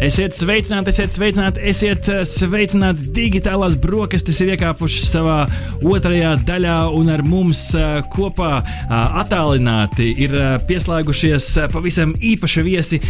Esiet 0.00 0.32
sveicināti, 0.32 0.88
esiet 0.94 1.12
sveicināti, 1.12 1.60
esiet 1.68 2.06
eh, 2.08 2.22
sveicināti. 2.24 3.10
Digitālās 3.12 3.74
brokastis 3.76 4.38
ir 4.40 4.54
iekāpušas 4.54 5.10
savā 5.12 5.34
otrajā 5.84 6.30
daļā, 6.48 6.76
un 6.96 7.10
ar 7.12 7.20
mums 7.26 7.60
eh, 7.76 7.98
kopā 8.08 8.62
eh, 8.62 8.94
attālināti 9.20 10.06
ir 10.24 10.32
pieslēgušies 10.64 11.50
pavisam 11.74 12.14
īpaši 12.16 12.64
viesi 12.64 13.00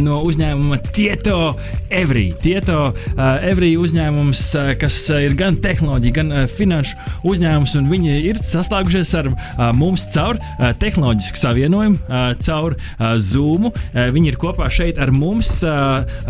no 0.00 0.22
uzņēmuma 0.24 0.78
Tieto 0.96 1.50
Every. 1.92 2.30
Tieto 2.40 2.94
Every 3.18 3.74
uzņēmums, 3.80 4.42
kas 4.80 4.96
ir 5.18 5.36
gan 5.36 5.58
tehnoloģija, 5.60 6.16
gan 6.16 6.32
finanšu 6.48 6.96
uzņēmums, 7.28 7.76
un 7.76 7.90
viņi 7.92 8.16
ir 8.30 8.40
saslēgušies 8.40 9.12
ar 9.20 9.30
mums 9.76 10.06
caur 10.14 10.40
tehnoloģisku 10.80 11.42
savienojumu, 11.42 12.00
caur 12.44 12.78
Zoom. 13.20 13.70
Viņi 13.92 14.32
ir 14.32 14.40
kopā 14.40 14.70
šeit 14.72 15.00
ar 15.02 15.12
mums. 15.14 15.58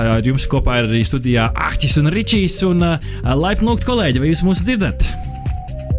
Ar 0.09 0.25
jums 0.25 0.49
kopā 0.51 0.81
ir 0.83 0.91
arī 0.91 1.05
studijā 1.07 1.51
Ahtis 1.69 1.99
un 2.01 2.11
Ričijs. 2.15 2.63
Un, 2.69 2.85
laipni 3.25 3.69
lūgt, 3.69 3.89
kolēģi, 3.89 4.23
vai 4.23 4.33
jūs 4.33 4.47
mūs 4.47 4.65
dzirdat? 4.65 5.28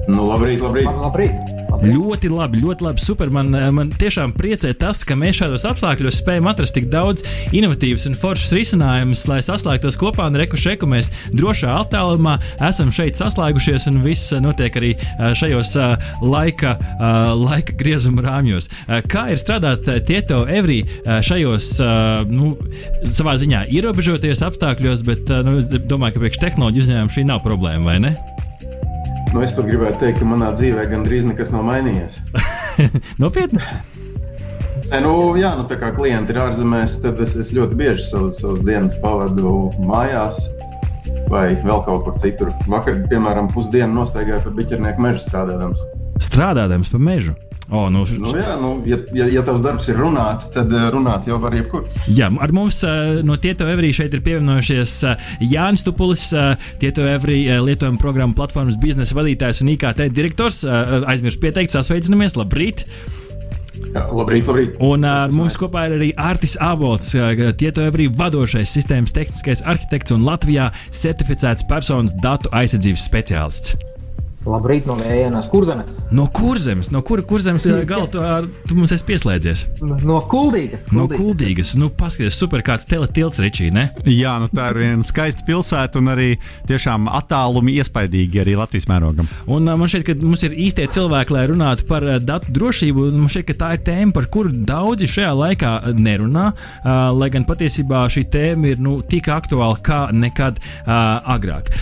Nu, 0.10 0.26
labrīt, 0.26 0.64
labrīt. 0.66 0.90
labrīt. 0.90 1.58
Ļoti 1.80 2.28
labi, 2.34 2.60
ļoti 2.64 2.84
labi. 2.84 3.02
Super. 3.04 3.30
Man, 3.32 3.54
man 3.76 3.92
tiešām 3.94 4.34
priecē 4.36 4.72
tas, 4.76 5.04
ka 5.08 5.16
mēs 5.16 5.38
šādos 5.38 5.64
apstākļos 5.70 6.18
spējam 6.20 6.50
atrast 6.50 6.76
tik 6.76 6.90
daudz 6.92 7.24
inovatīvas 7.56 8.08
un 8.10 8.18
foršas 8.20 8.52
risinājumus, 8.58 9.22
lai 9.30 9.38
saslēgtos 9.46 10.00
kopā 10.00 10.26
un 10.32 10.40
reku 10.40 10.60
šeku. 10.60 10.90
Mēs 10.90 11.12
drošā 11.36 11.76
attālumā 11.84 12.40
esam 12.68 12.90
šeit 12.96 13.22
saslēgušies, 13.22 13.86
un 13.92 14.02
viss 14.04 14.34
notiek 14.42 14.76
arī 14.82 14.92
šajos 15.40 15.76
laika, 16.26 16.76
laika 17.40 17.78
griezuma 17.80 18.26
rāmjos. 18.26 18.68
Kā 19.12 19.30
ir 19.32 19.40
strādāt 19.40 19.88
Tieto 20.10 20.42
Evrī 20.50 20.82
šajos, 21.06 21.72
nu, 22.34 22.56
savā 23.06 23.38
ziņā 23.40 23.68
ierobežotajos 23.78 24.44
apstākļos, 24.50 25.06
bet 25.08 25.32
nu, 25.46 25.60
es 25.62 25.72
domāju, 25.86 26.18
ka 26.18 26.26
priekš 26.26 26.44
tehnoloģiju 26.44 26.88
uzņēmumu 26.88 27.18
šī 27.20 27.30
nav 27.30 27.46
problēma, 27.46 27.94
vai 27.94 28.00
ne? 28.10 28.39
Nu, 29.30 29.44
es 29.46 29.52
pat 29.54 29.68
gribētu 29.68 30.02
teikt, 30.02 30.24
ka 30.24 30.26
manā 30.26 30.50
dzīvē 30.58 30.88
gandrīz 30.90 31.28
nekas 31.28 31.52
nav 31.54 31.68
mainījies. 31.68 32.18
Nopietni! 33.22 33.62
Ne, 34.90 35.02
nu, 35.06 35.12
jā, 35.38 35.52
nu, 35.60 35.68
tā 35.70 35.78
kā 35.78 35.92
klienti 35.94 36.34
ir 36.34 36.40
ārzemēs, 36.42 36.96
tad 37.04 37.20
es, 37.22 37.36
es 37.38 37.52
ļoti 37.54 37.78
bieži 37.78 38.08
savas, 38.10 38.40
savas 38.42 38.64
dienas 38.66 38.96
pavadu 39.04 39.70
mājās 39.86 40.40
vai 41.30 41.52
vēl 41.62 41.84
kaut 41.86 42.08
kur 42.08 42.18
citur. 42.24 42.50
Vakar, 42.72 43.04
piemēram, 43.12 43.52
pusdienu 43.54 44.00
nostaigāju 44.00 44.48
pa 44.48 44.56
biķernieku 44.58 45.06
mežu 45.06 45.22
strādājot. 45.28 45.86
Strādājot 46.26 46.90
pa 46.90 47.04
mežu. 47.12 47.38
Oh, 47.70 47.86
nu, 47.94 48.02
nu, 48.02 48.32
jā, 48.34 48.56
nu, 48.58 48.70
ja, 48.90 48.98
ja, 49.14 49.28
ja 49.30 49.42
tavs 49.46 49.62
darbs 49.62 49.92
ir 49.92 50.00
runāt, 50.02 50.48
tad 50.56 50.72
eh, 50.74 50.88
runāt 50.90 51.28
jau 51.30 51.38
var 51.42 51.54
jebkur. 51.54 51.86
Jā, 52.10 52.32
ar 52.42 52.54
mums 52.56 52.80
uh, 52.88 53.20
no 53.26 53.38
Tieto 53.38 53.68
Evrī 53.70 53.92
šeit 53.94 54.16
ir 54.18 54.24
pievienojušies 54.26 54.94
uh, 55.06 55.30
Jānis 55.46 55.86
Tupulis, 55.86 56.24
Tieto 56.82 57.06
Evrī 57.06 57.44
lietojuma 57.62 58.02
programmu 58.02 58.34
platformas 58.38 58.80
biznesa 58.82 59.14
vadītājs 59.18 59.62
un 59.62 59.70
IKT 59.76 60.08
direktors. 60.16 60.64
Aizmirsu 60.66 61.42
pieteikt, 61.44 61.76
sasveicinamies, 61.76 62.40
labrīt! 62.40 62.88
Jā, 63.94 64.08
labrīt, 64.18 64.50
labrīt. 64.50 64.74
Un 64.84 65.06
ar 65.08 65.30
mums 65.34 65.58
kopā 65.60 65.86
ir 65.92 65.96
arī 66.00 66.10
Artis 66.18 66.58
Abols, 66.66 67.14
uh, 67.14 67.46
Tieto 67.60 67.86
Evrī 67.86 68.10
vadošais 68.10 68.74
sistēmas 68.80 69.14
tehniskais 69.14 69.62
arhitekts 69.62 70.18
un 70.18 70.26
Latvijā 70.26 70.72
certificēts 70.90 71.70
personas 71.70 72.18
datu 72.26 72.50
aizsardzības 72.50 73.08
speciālists. 73.12 73.99
Labrīt, 74.48 74.86
no 74.88 74.96
Vējienas, 74.96 75.50
kurzemes. 75.52 75.98
No 76.16 76.30
kurzemes, 76.32 76.88
no 76.94 77.02
kura 77.04 77.24
kurzemes 77.28 77.66
gala 77.88 78.08
tu, 78.08 78.22
tu 78.70 78.78
mums 78.78 78.94
esi 78.96 79.04
pieslēdzies? 79.10 79.66
No 79.84 80.22
kuldīgas. 80.24 80.88
kuldīgas. 80.88 80.88
No 80.96 81.08
kuldīgas. 81.12 81.72
Nu, 81.80 81.90
paskaties, 81.92 82.38
super 82.40 82.64
kāds 82.64 82.88
teletilts, 82.88 83.42
Ričī, 83.44 83.68
ne? 83.76 83.90
Jā, 84.08 84.38
nu 84.40 84.48
tā 84.48 84.70
ir 84.72 84.80
viena 84.80 85.06
skaista 85.06 85.44
pilsēta 85.48 86.00
un 86.00 86.12
arī 86.14 86.30
tiešām 86.70 87.10
attālumi 87.20 87.76
iespaidīgi 87.82 88.40
arī 88.40 88.56
Latvijas 88.60 88.88
mērogam. 88.90 89.28
Un 89.52 89.68
man 89.68 89.92
šķiet, 89.92 90.06
ka 90.08 90.16
mums 90.24 90.46
ir 90.48 90.56
īstie 90.56 90.88
cilvēki, 90.88 91.36
lai 91.36 91.44
runātu 91.52 91.86
par 91.90 92.08
datu 92.24 92.56
drošību. 92.56 93.10
Man 93.20 93.28
šķiet, 93.32 93.48
ka 93.52 93.58
tā 93.60 93.74
ir 93.76 93.84
tēma, 93.92 94.16
par 94.16 94.30
kuru 94.32 94.56
daudzi 94.56 95.12
šajā 95.12 95.34
laikā 95.36 95.74
nerunā, 96.00 96.48
lai 97.20 97.32
gan 97.36 97.48
patiesībā 97.50 98.06
šī 98.08 98.26
tēma 98.32 98.72
ir 98.72 98.84
nu, 98.88 99.02
tik 99.04 99.28
aktuāla 99.36 99.84
kā 99.84 100.02
nekad 100.16 100.64
agrāk. 100.88 101.74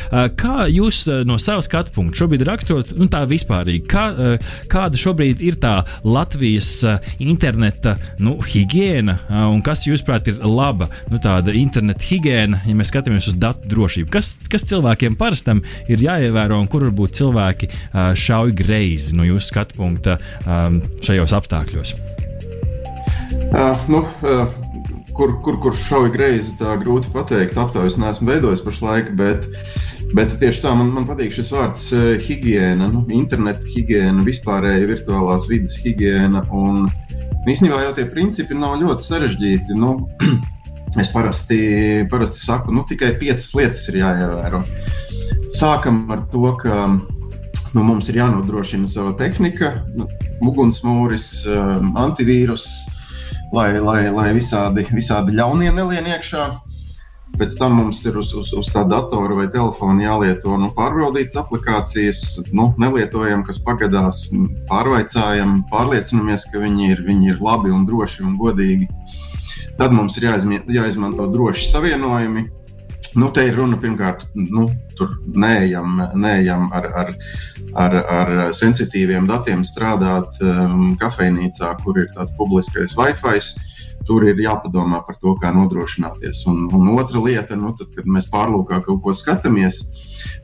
Kā 0.42 0.68
jūs 0.74 1.06
no 1.28 1.38
savas 1.42 1.70
skatu 1.70 1.94
punkta 1.94 2.24
šobrīd 2.24 2.47
raksturot 2.48 2.94
nu, 2.98 3.08
tā 3.12 3.24
vispārīgi, 3.30 3.86
kā, 3.90 4.06
eh, 4.14 4.52
kāda 4.72 5.00
šobrīd 5.00 5.42
ir 5.46 5.60
tā 5.62 5.76
Latvijas 6.08 6.72
eh, 6.88 7.12
interneta 7.24 7.98
nu, 8.24 8.38
higiēna 8.44 9.18
eh, 9.20 9.46
un 9.52 9.64
kas, 9.66 9.86
jūsuprāt, 9.88 10.32
ir 10.32 10.42
laba 10.44 10.90
nu, 11.12 11.22
tāda 11.24 11.56
interneta 11.58 12.06
higiēna, 12.08 12.64
ja 12.68 12.78
mēs 12.78 12.92
skatāmies 12.94 13.30
uz 13.32 13.38
datu 13.40 13.70
drošību? 13.72 14.12
Kas, 14.14 14.36
kas 14.52 14.68
cilvēkiem 14.70 15.18
parastam 15.20 15.64
ir 15.88 16.04
jāievēro 16.04 16.60
un 16.62 16.70
kur 16.72 16.88
varbūt 16.88 17.18
cilvēki 17.20 17.72
šauj 18.18 18.54
greizi 18.58 19.16
no 19.18 19.26
jūsu 19.28 19.52
skatu 19.52 19.78
punkta 19.80 20.18
šajos 21.06 21.36
apstākļos? 21.38 21.96
Uh, 23.48 23.78
nu, 23.88 24.02
uh, 24.28 24.48
kur, 25.18 25.36
kur, 25.46 25.60
kur 25.64 25.76
šauja 25.78 26.14
greizi, 26.14 26.56
tā 26.60 26.78
grūti 26.82 27.12
pateikt. 27.14 27.58
Aptaujas 27.60 28.00
neesmu 28.02 28.32
veidojis 28.32 28.64
pašlaik, 28.66 29.14
bet 29.20 29.46
Bet 30.16 30.38
tieši 30.40 30.62
tā 30.64 30.72
man, 30.78 30.92
man 30.96 31.08
patīk 31.08 31.34
šis 31.36 31.50
vārds 31.52 31.88
uh, 31.96 32.14
higiēna, 32.24 32.86
nu, 32.94 33.02
interneta 33.12 33.66
higiēna, 33.68 34.24
vispārēja 34.24 34.88
virtuālās 34.88 35.48
vidas 35.52 35.76
higiēna. 35.84 36.46
Un 36.56 36.86
īstenībā 37.52 37.82
jau 37.84 37.96
tie 37.98 38.06
principi 38.14 38.56
nav 38.56 38.78
ļoti 38.80 39.04
sarežģīti. 39.04 39.76
Nu, 39.82 39.98
es 41.02 41.12
parasti, 41.12 41.60
parasti 42.12 42.40
saku, 42.46 42.76
nu, 42.76 42.86
tikai 42.88 43.18
piecas 43.20 43.50
lietas 43.58 43.84
ir 43.92 44.00
jāievēro. 44.00 44.64
Sākam 45.58 46.06
ar 46.14 46.24
to, 46.32 46.54
ka 46.62 46.88
nu, 46.96 47.84
mums 47.84 48.08
ir 48.08 48.22
jānodrošina 48.22 48.88
sava 48.92 49.12
tehnika, 49.20 49.74
nu, 50.00 50.08
ugunsmūris, 50.48 51.30
um, 51.52 51.92
antivīrus, 52.00 52.70
lai, 53.54 53.70
lai, 53.80 54.02
lai 54.14 54.32
visādi, 54.36 54.86
visādi 54.92 55.36
ļaunie 55.38 55.72
nelien 55.76 56.10
iekšā. 56.16 56.48
Pēc 57.38 57.58
tam 57.60 57.76
mums 57.78 58.00
ir 58.08 58.16
uz, 58.18 58.32
uz, 58.34 58.54
uz 58.58 58.70
tā 58.74 58.82
datora 58.90 59.36
vai 59.38 59.46
telefona 59.54 60.08
jālieto 60.08 60.56
nu, 60.58 60.72
pārbaudītas 60.74 61.38
aplikācijas, 61.38 62.22
nu, 62.56 62.72
nelietojam, 62.82 63.44
kas 63.46 63.60
pagadās, 63.66 64.24
pārvaicājam, 64.72 65.60
pārliecinamies, 65.70 66.48
ka 66.52 66.64
viņi 66.64 66.92
ir, 66.96 67.04
viņi 67.06 67.34
ir 67.36 67.44
labi 67.44 67.74
un 67.76 67.86
droši 67.90 68.26
un 68.26 68.40
godīgi. 68.42 68.88
Tad 69.78 69.94
mums 69.94 70.18
ir 70.18 70.32
jāizmi, 70.32 70.64
jāizmanto 70.74 71.28
droši 71.30 71.68
savienojumi. 71.70 72.48
Nu, 73.18 73.30
te 73.34 73.46
ir 73.48 73.56
runa 73.58 73.78
pirmkārt, 73.82 74.26
nu, 74.36 74.68
tur 74.98 75.16
neejam, 75.42 76.02
neejam 76.20 76.68
ar, 76.76 76.88
ar, 77.02 77.14
ar, 77.86 77.96
ar 78.14 78.34
sensitīviem 78.54 79.30
datiem 79.30 79.64
strādāt 79.66 80.38
um, 80.44 80.92
kafejnīcā, 81.02 81.72
kur 81.82 81.98
ir 82.02 82.12
tāds 82.14 82.36
publiskais 82.38 82.98
Wi-Fi. 82.98 83.42
Tur 84.08 84.24
ir 84.24 84.38
jāpadomā 84.40 85.02
par 85.04 85.18
to, 85.20 85.34
kā 85.42 85.50
nodrošināties. 85.52 86.46
Un, 86.48 86.68
un 86.72 86.92
otra 86.94 87.20
lieta, 87.20 87.58
nu, 87.60 87.74
tad, 87.76 87.90
kad 87.96 88.06
mēs 88.08 88.30
pārlūkā 88.32 88.80
kaut 88.86 89.02
ko 89.04 89.16
skatāmies, 89.18 89.82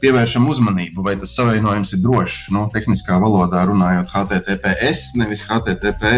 pievēršam 0.02 0.50
uzmanību, 0.52 1.04
vai 1.06 1.14
tas 1.20 1.36
savienojums 1.38 1.94
ir 1.96 2.02
drošs. 2.04 2.50
Nu, 2.56 2.66
tehniskā 2.74 3.20
valodā 3.24 3.64
runājot, 3.70 4.12
HTTPS, 4.12 5.14
nevis 5.22 5.46
HTTP. 5.48 6.16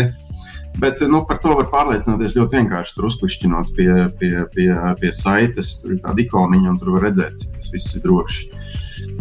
Bet 0.81 0.99
nu, 1.07 1.21
par 1.27 1.39
to 1.43 1.53
var 1.55 1.69
pārliecināties 1.71 2.35
ļoti 2.35 2.59
vienkārši. 2.59 2.95
Tur 2.97 3.07
uzklikšķinot 3.09 3.71
pie, 3.77 3.89
pie, 4.19 4.31
pie, 4.55 4.69
pie 4.99 5.11
saites, 5.15 5.77
tur 5.81 5.95
ir 5.95 6.01
tāda 6.03 6.25
ikoniņa, 6.25 6.71
un 6.73 6.79
tur 6.81 6.95
var 6.97 7.07
redzēt, 7.07 7.39
cik 7.39 7.53
tas 7.59 7.71
viss 7.75 7.95
ir 7.95 8.03
droši. 8.03 8.49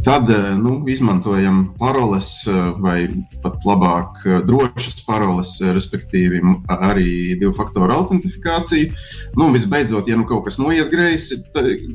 Tad 0.05 0.31
eh, 0.31 0.55
nu, 0.61 0.85
izmantojam 0.89 1.75
paroles, 1.79 2.47
eh, 2.47 2.73
vai 2.79 3.09
pat 3.43 3.65
labāk, 3.65 4.21
eh, 4.27 4.43
drošas 4.45 5.01
paroles, 5.07 5.55
respektīvi 5.65 6.43
arī 6.69 7.39
divu 7.41 7.55
faktoru 7.57 7.95
autentifikāciju. 7.97 8.93
Nu, 9.41 9.49
visbeidzot, 9.55 10.09
ja 10.09 10.19
nu 10.21 10.27
kaut 10.29 10.45
kas 10.49 10.61
noiet 10.61 10.93
greizi, 10.93 11.41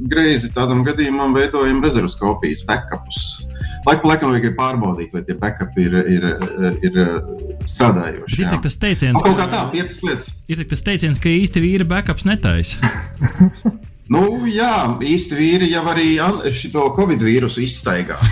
greizi 0.10 0.50
tādam 0.56 0.82
gadījumam 0.88 1.38
veidojam 1.38 1.84
rezerves 1.86 2.18
kopijas, 2.20 2.66
backupus. 2.68 3.46
Laiku 3.86 4.04
pa 4.04 4.12
laikam 4.12 4.34
vajag 4.34 4.58
pārbaudīt, 4.58 5.14
vai 5.14 5.22
tie 5.28 5.38
backupi 5.40 5.86
ir, 5.88 6.00
ir, 6.12 6.26
ir 6.84 6.98
strādājoši. 7.70 8.42
Ir 8.42 8.58
tas 8.66 8.76
teiciens, 8.82 9.22
ka, 9.22 9.30
kaut 9.30 9.40
kā 9.40 9.48
tā. 9.54 9.62
Ir 10.50 10.66
tas 10.68 10.84
teiciens, 10.84 11.22
ka 11.22 11.32
īsti 11.32 11.64
vīri 11.64 11.88
backups 11.88 12.28
netaisa. 12.28 12.82
Nu, 14.10 14.48
jā, 14.50 14.98
īsti 15.06 15.36
vīri 15.38 15.68
jau 15.70 15.84
arī 15.92 16.08
šo 16.58 16.88
covid 16.96 17.22
vīrusu 17.22 17.62
izstaigā. 17.62 18.18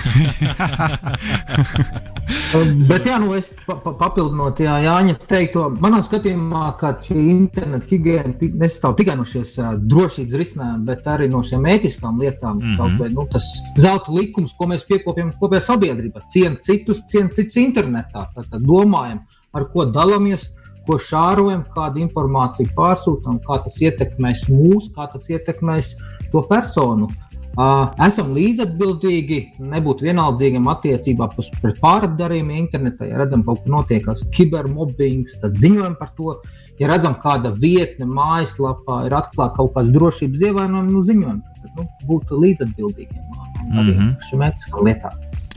Bet, 2.87 3.05
jā, 3.07 3.17
nu 3.21 3.33
es 3.37 3.51
pa, 3.65 3.77
pa, 3.83 3.93
papildinot 3.95 4.59
jā, 4.63 4.77
Jāņa 4.83 5.15
teikto, 5.29 5.67
manā 5.83 6.01
skatījumā, 6.03 6.63
ka 6.79 6.93
šī 7.03 7.17
interneta 7.31 7.87
higiēna 7.91 8.49
nesastāv 8.59 8.97
tikai 8.99 9.15
no 9.19 9.25
šīs 9.27 9.53
uh, 9.61 9.73
drošības 9.79 10.39
risinājuma, 10.41 10.83
bet 10.89 11.07
arī 11.11 11.29
no 11.31 11.43
šiem 11.45 11.67
ētiskām 11.71 12.19
lietām. 12.23 12.59
Mm 12.59 12.77
-hmm. 12.77 12.99
vai, 12.99 13.09
nu, 13.15 13.27
tas 13.31 13.47
zelta 13.79 14.15
likums, 14.15 14.55
ko 14.57 14.67
mēs 14.71 14.85
piekopjam 14.87 15.31
kopējā 15.39 15.63
sabiedrībā, 15.69 16.25
cienīt 16.33 16.67
citus, 16.67 17.03
cienīt 17.11 17.39
citus 17.39 17.59
internetā, 17.63 18.27
tad, 18.35 18.49
tad 18.51 18.61
domājam, 18.61 19.23
ar 19.53 19.69
ko 19.71 19.85
dalāmies 19.85 20.49
ko 20.87 20.97
šārojam, 21.01 21.63
kādu 21.73 22.01
informāciju 22.05 22.73
pārsūtām, 22.77 23.41
kā 23.45 23.59
tas 23.65 23.79
ietekmēs 23.83 24.47
mūs, 24.51 24.91
kā 24.95 25.07
tas 25.11 25.29
ietekmēs 25.33 25.93
to 26.31 26.43
personu. 26.49 27.09
Uh, 27.57 27.87
esam 28.05 28.35
līdzatbildīgi, 28.35 29.37
nebūt 29.65 30.03
vienaldzīgiem 30.05 30.67
attiecībā 30.69 31.25
pret 31.33 31.79
pārdarījumiem 31.81 32.59
internetā. 32.67 33.07
Ja 33.09 33.17
redzam, 33.23 33.41
ka 33.41 33.55
kaut 33.55 33.63
kur 33.63 33.73
notiekās 33.79 34.27
kibermobbings, 34.35 35.39
tad 35.41 35.57
ziņojam 35.57 35.95
par 35.97 36.11
to. 36.13 36.35
Ja 36.79 36.91
redzam, 36.91 37.15
kāda 37.21 37.53
vietne 37.57 38.05
mājaslapā 38.05 39.05
ir 39.07 39.17
atklāta 39.17 39.57
kaut 39.57 39.73
kādas 39.75 39.93
drošības 39.95 40.47
ievainojumi, 40.49 40.93
nu 40.93 41.03
ziņojam, 41.09 41.43
tad 41.61 41.79
nu, 41.79 41.87
būt 42.09 42.33
līdzatbildīgiem 42.45 43.27
mm 43.67 43.79
-hmm. 43.79 44.15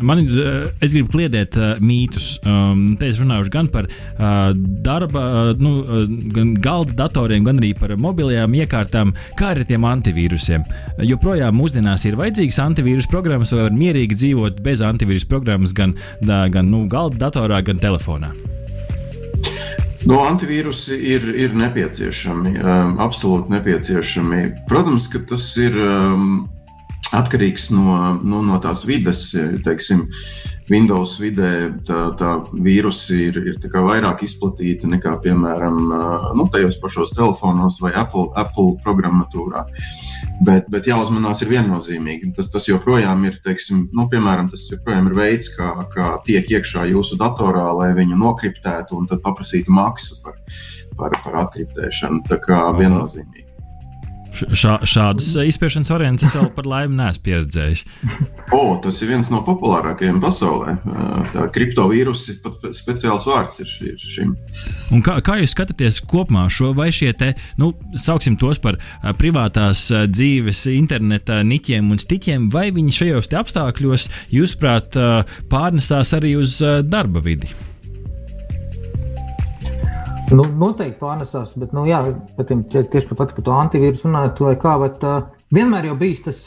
Man, 0.03 0.19
eh, 0.19 0.69
es 0.81 0.93
gribu 0.93 1.09
kliedēt 1.09 1.57
uh, 1.57 1.79
mītus. 1.81 2.39
Um, 2.47 2.97
te 2.97 3.07
es 3.07 3.19
runāju 3.19 3.51
gan 3.51 3.69
par 3.69 3.85
uh, 3.85 4.57
darba, 4.83 5.51
uh, 5.51 5.59
nu, 5.59 5.75
uh, 5.75 6.09
gan 6.33 6.55
galda 6.55 6.93
datoriem, 6.93 7.45
gan 7.45 7.57
arī 7.57 7.79
par 7.79 7.97
mobilajām 7.97 8.53
iekārtām, 8.53 9.13
kā 9.37 9.55
arī 9.55 9.67
tiem 9.67 9.85
antivīrusiem. 9.85 10.65
Joprojām 10.99 11.55
mūsdienās 11.57 12.05
ir 12.05 12.17
vajadzīgas 12.17 12.59
antivīrus 12.59 13.11
programmas, 13.11 13.53
vai 13.53 13.63
var 13.63 13.71
mierīgi 13.73 14.15
dzīvot 14.15 14.61
bez 14.61 14.81
antivīrus 14.81 15.29
programmas 15.29 15.73
gan, 15.73 15.95
da, 16.21 16.49
gan 16.49 16.71
nu, 16.71 16.89
galda 16.89 17.17
datorā, 17.17 17.63
gan 17.63 17.77
telefonā. 17.77 18.60
No 20.09 20.23
antivīrusi 20.25 20.97
ir, 21.13 21.27
ir 21.37 21.53
nepieciešami, 21.57 22.55
um, 22.63 22.95
absolūti 23.05 23.53
nepieciešami. 23.53 24.41
Protams, 24.71 25.11
ka 25.13 25.21
tas 25.29 25.45
ir 25.61 25.77
um, 25.77 26.47
atkarīgs 27.17 27.71
no, 27.75 27.97
nu, 28.23 28.41
no 28.47 28.59
tās 28.63 28.85
vidas. 28.89 29.31
Teiksim, 29.65 30.07
Windows 30.71 31.17
vidē 31.19 31.51
tā, 31.87 32.01
tā 32.19 32.31
vīrusi 32.55 33.19
ir, 33.27 33.41
ir 33.51 33.59
vairāk 33.75 34.23
izplatīta 34.27 34.89
nekā, 34.91 35.17
piemēram, 35.25 35.81
nu, 36.39 36.47
tajos 36.53 36.79
pašos 36.83 37.15
telefonos 37.17 37.81
vai 37.83 37.93
Apple, 37.99 38.29
Apple 38.39 38.77
programmatūrā. 38.85 39.65
Bet, 40.47 40.71
bet 40.73 40.87
jāuzmanās 40.89 41.43
ir 41.45 41.51
viennozīmīgi. 41.53 42.33
Tas, 42.39 42.49
tas 42.55 42.69
joprojām 42.71 43.27
ir, 43.29 43.37
teiksim, 43.45 43.89
nu, 43.97 44.07
piemēram, 44.13 44.49
tas 44.53 44.69
joprojām 44.71 45.11
ir 45.11 45.19
veids, 45.19 45.51
kā, 45.57 45.75
kā 45.93 46.15
tiek 46.29 46.49
iekšā 46.55 46.87
jūsu 46.95 47.19
datorā, 47.21 47.67
lai 47.77 47.91
viņu 47.99 48.17
nokriptētu 48.23 48.97
un 48.97 49.11
tad 49.11 49.25
paprasītu 49.27 49.75
maksu 49.75 50.23
par, 50.25 50.41
par, 50.97 51.21
par 51.27 51.43
atkriptēšanu. 51.45 52.25
Tā 52.31 52.41
kā 52.47 52.63
viennozīmīgi. 52.79 53.50
Šā, 54.31 54.79
šādus 54.87 55.33
eh, 55.37 55.49
izspiešanas 55.51 55.91
variantus 55.93 56.29
es 56.29 56.37
vēl 56.37 56.49
par 56.55 56.69
laimi 56.69 56.97
neesmu 56.99 57.25
pieredzējis. 57.27 57.85
O, 58.57 58.63
tas 58.83 59.01
ir 59.03 59.13
viens 59.13 59.31
no 59.33 59.43
populārākajiem 59.47 60.21
pasaulē. 60.23 60.77
Tā 61.35 61.47
kriptovīrusi 61.55 62.39
pat 62.45 62.69
speciāls 62.77 63.27
vārds 63.29 63.63
ir, 63.63 63.73
ir 63.93 64.03
šim. 64.03 64.35
Un 64.95 65.05
kā, 65.07 65.19
kā 65.25 65.39
jūs 65.41 65.55
skatāties 65.55 66.03
kopumā 66.11 66.47
šo 66.53 66.73
vai 66.77 66.91
šie 66.95 67.13
te, 67.17 67.33
nu, 67.61 67.73
sauksim 68.01 68.39
tos 68.41 68.61
par 68.63 68.81
privātās 69.21 69.87
dzīves 70.11 70.67
interneta 70.75 71.41
niķiem 71.47 71.91
un 71.95 72.03
stiķiem, 72.03 72.51
vai 72.55 72.69
viņi 72.75 72.97
šajos 73.01 73.33
apstākļos, 73.41 74.11
jūsuprāt, 74.35 74.99
pārnesās 75.51 76.15
arī 76.19 76.37
uz 76.41 76.59
darba 76.91 77.23
vidi? 77.25 77.51
Nu, 80.31 80.45
noteikti 80.47 81.01
pārnesās, 81.01 81.57
bet 81.59 81.73
nu, 81.75 81.83
jā, 81.89 82.01
pat, 82.37 82.53
tieši 82.71 83.17
pat 83.19 83.33
par 83.35 83.47
to 83.47 83.55
antivīrusu 83.57 84.07
runājot, 84.07 84.43
vai 84.47 84.57
kā. 84.63 84.77
Bet, 84.83 85.07
uh, 85.07 85.40
vienmēr 85.55 85.91
jau 85.91 85.97
bijis 85.99 86.23
tas, 86.25 86.41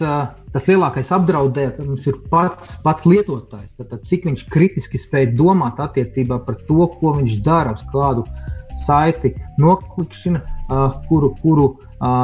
tas 0.53 0.67
lielākais 0.69 1.11
apdraudējums, 1.15 2.07
ir 2.09 2.19
pats, 2.31 2.75
pats 2.83 3.07
lietotājs. 3.09 3.75
Tad, 3.77 3.89
tad, 3.91 4.03
cik 4.09 4.27
viņš 4.29 4.45
kritiski 4.53 5.01
spēj 5.01 5.31
domāt 5.37 5.81
attiecībā 5.83 6.39
par 6.47 6.59
to, 6.67 6.87
ko 6.99 7.15
viņš 7.19 7.39
dara, 7.45 7.75
kādu 7.93 8.25
saiti 8.79 9.33
noklikšana, 9.61 10.39
uh, 10.41 10.95
kuru, 11.07 11.29
kuru 11.41 11.67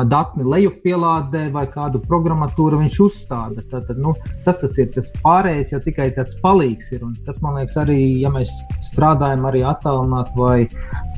datni 0.10 0.44
lejupielādē 0.44 1.46
vai 1.54 1.66
kādu 1.72 2.02
programmatūru 2.04 2.82
viņš 2.82 2.98
uzstāda. 3.06 3.64
Tad, 3.72 3.86
tad, 3.88 4.00
nu, 4.02 4.16
tas, 4.46 4.60
tas 4.60 4.76
ir 4.82 4.90
tas 4.96 5.12
pārējais, 5.24 5.74
jau 5.76 5.82
tikai 5.84 6.10
tāds 6.16 6.36
palīgs 6.44 6.92
ir. 6.96 7.06
Un 7.08 7.14
tas, 7.26 7.40
man 7.44 7.60
liekas, 7.60 7.78
arī, 7.84 8.00
ja 8.24 8.32
mēs 8.34 8.52
strādājam 8.90 9.46
arī 9.48 9.64
attālināt 9.68 10.34
vai, 10.36 10.68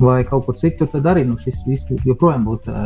vai 0.02 0.20
kaut 0.28 0.46
kur 0.46 0.58
citur, 0.60 0.90
tad 0.92 1.08
arī 1.10 1.24
nu, 1.26 1.38
šis 1.40 1.62
joprojām 2.06 2.46
būtu. 2.46 2.76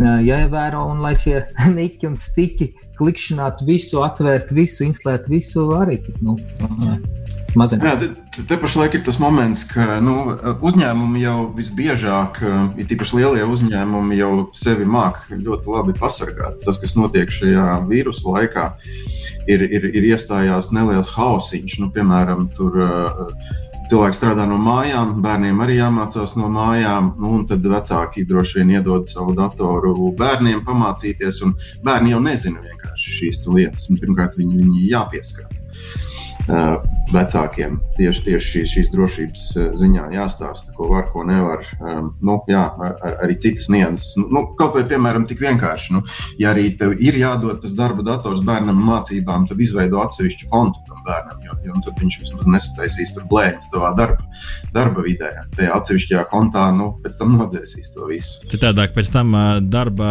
Jāievēro, 0.00 0.84
un 0.90 1.02
lai 1.04 1.14
šie 1.18 1.44
niķi 1.78 2.08
un 2.10 2.16
stiķi 2.18 2.70
klikšķinātu 2.98 3.66
visu, 3.68 4.02
atvērtu 4.06 4.56
visu, 4.56 4.84
instalētu 4.86 5.30
visu, 5.32 5.66
arī 5.76 6.00
nu, 6.22 6.36
mazināt. 7.58 7.86
Jā, 7.86 7.94
te, 8.34 8.44
te 8.50 8.58
pašlaik 8.60 8.96
ir 8.98 9.04
tas 9.06 9.18
moments, 9.22 9.64
ka 9.70 9.98
nu, 10.04 10.34
uzņēmumi 10.66 11.24
jau 11.24 11.36
visbiežāk, 11.56 12.40
ir 12.78 12.88
tīpaši 12.90 13.20
lielie 13.20 13.46
uzņēmumi, 13.50 14.18
jau 14.18 14.32
sevi 14.58 14.86
māk 14.88 15.24
ļoti 15.34 15.74
labi 15.74 15.96
pasargāt. 15.98 16.62
Tas, 16.66 16.80
kas 16.82 16.96
notiek 16.98 17.30
šajā 17.34 17.80
vīrusu 17.90 18.34
laikā, 18.34 18.70
ir, 19.50 19.66
ir, 19.66 19.90
ir 19.90 20.10
iestājās 20.14 20.72
neliels 20.74 21.12
hausiņš, 21.14 21.78
nu, 21.82 21.92
piemēram, 21.94 22.48
tur. 22.58 22.82
Uh, 22.82 23.62
cilvēki 23.90 24.18
strādā 24.18 24.46
no 24.48 24.58
mājām, 24.60 25.18
bērniem 25.24 25.60
arī 25.64 25.78
jāmācās 25.78 26.36
no 26.40 26.48
mājām. 26.52 27.12
Nu, 27.20 27.42
tad 27.48 27.66
vecāki 27.74 28.26
droši 28.28 28.60
vien 28.60 28.74
iedod 28.78 29.08
savu 29.10 29.36
datoru 29.36 30.12
bērniem 30.18 30.64
pamācīties, 30.66 31.42
un 31.46 31.54
bērni 31.86 32.14
jau 32.14 32.22
nezina 32.24 32.64
vienkārši 32.64 33.16
šīs 33.20 33.44
lietas. 33.50 33.88
Pirmkārt, 34.00 34.38
viņi, 34.40 34.60
viņi 34.62 34.90
jāpieskata 34.90 36.93
vecākiem 37.12 37.78
tieši, 37.98 38.22
tieši 38.26 38.50
šīs, 38.50 38.70
šīs 38.74 38.90
drošības 38.94 39.44
ziņā 39.80 40.08
jāstāsta, 40.14 40.72
ko 40.76 40.88
var, 40.92 41.06
ko 41.12 41.24
nevar. 41.26 41.64
Nu, 42.24 42.38
jā, 42.50 42.64
ar, 42.86 43.18
arī 43.24 43.36
citas 43.42 43.68
nianses. 43.72 44.14
Nu, 44.16 44.46
kaut 44.58 44.76
vai 44.78 44.84
piemēram 44.88 45.26
tik 45.28 45.42
vienkārši, 45.44 45.94
nu, 45.96 46.02
ja 46.40 46.52
arī 46.54 46.70
tev 46.80 46.96
ir 47.02 47.18
jādod 47.20 47.60
tas 47.62 47.74
darba 47.76 48.04
dators 48.06 48.42
bērnam 48.46 48.80
mācībām, 48.86 49.48
tad 49.50 49.60
izveido 49.62 50.00
atsevišķu 50.04 50.50
kontu 50.52 50.80
tam 50.88 51.02
bērnam, 51.06 51.42
jo, 51.44 51.58
jo 51.68 51.84
tad 51.86 52.00
viņš 52.02 52.18
vismaz 52.22 52.50
nesataisīs 52.56 53.14
tur 53.16 53.28
blēņas 53.30 53.70
savā 53.72 53.92
darba, 53.98 54.24
darba 54.74 55.04
vidē. 55.04 55.30
Tajā 55.58 55.76
atsevišķajā 55.78 56.24
kontā, 56.32 56.66
nu, 56.76 56.90
pēc 57.04 57.20
tam 57.20 57.36
nodzēsīs 57.38 57.92
to 57.94 58.08
visu. 58.10 58.40
Citādāk 58.52 58.94
pēc 58.96 59.12
tam 59.14 59.34
darba 59.70 60.10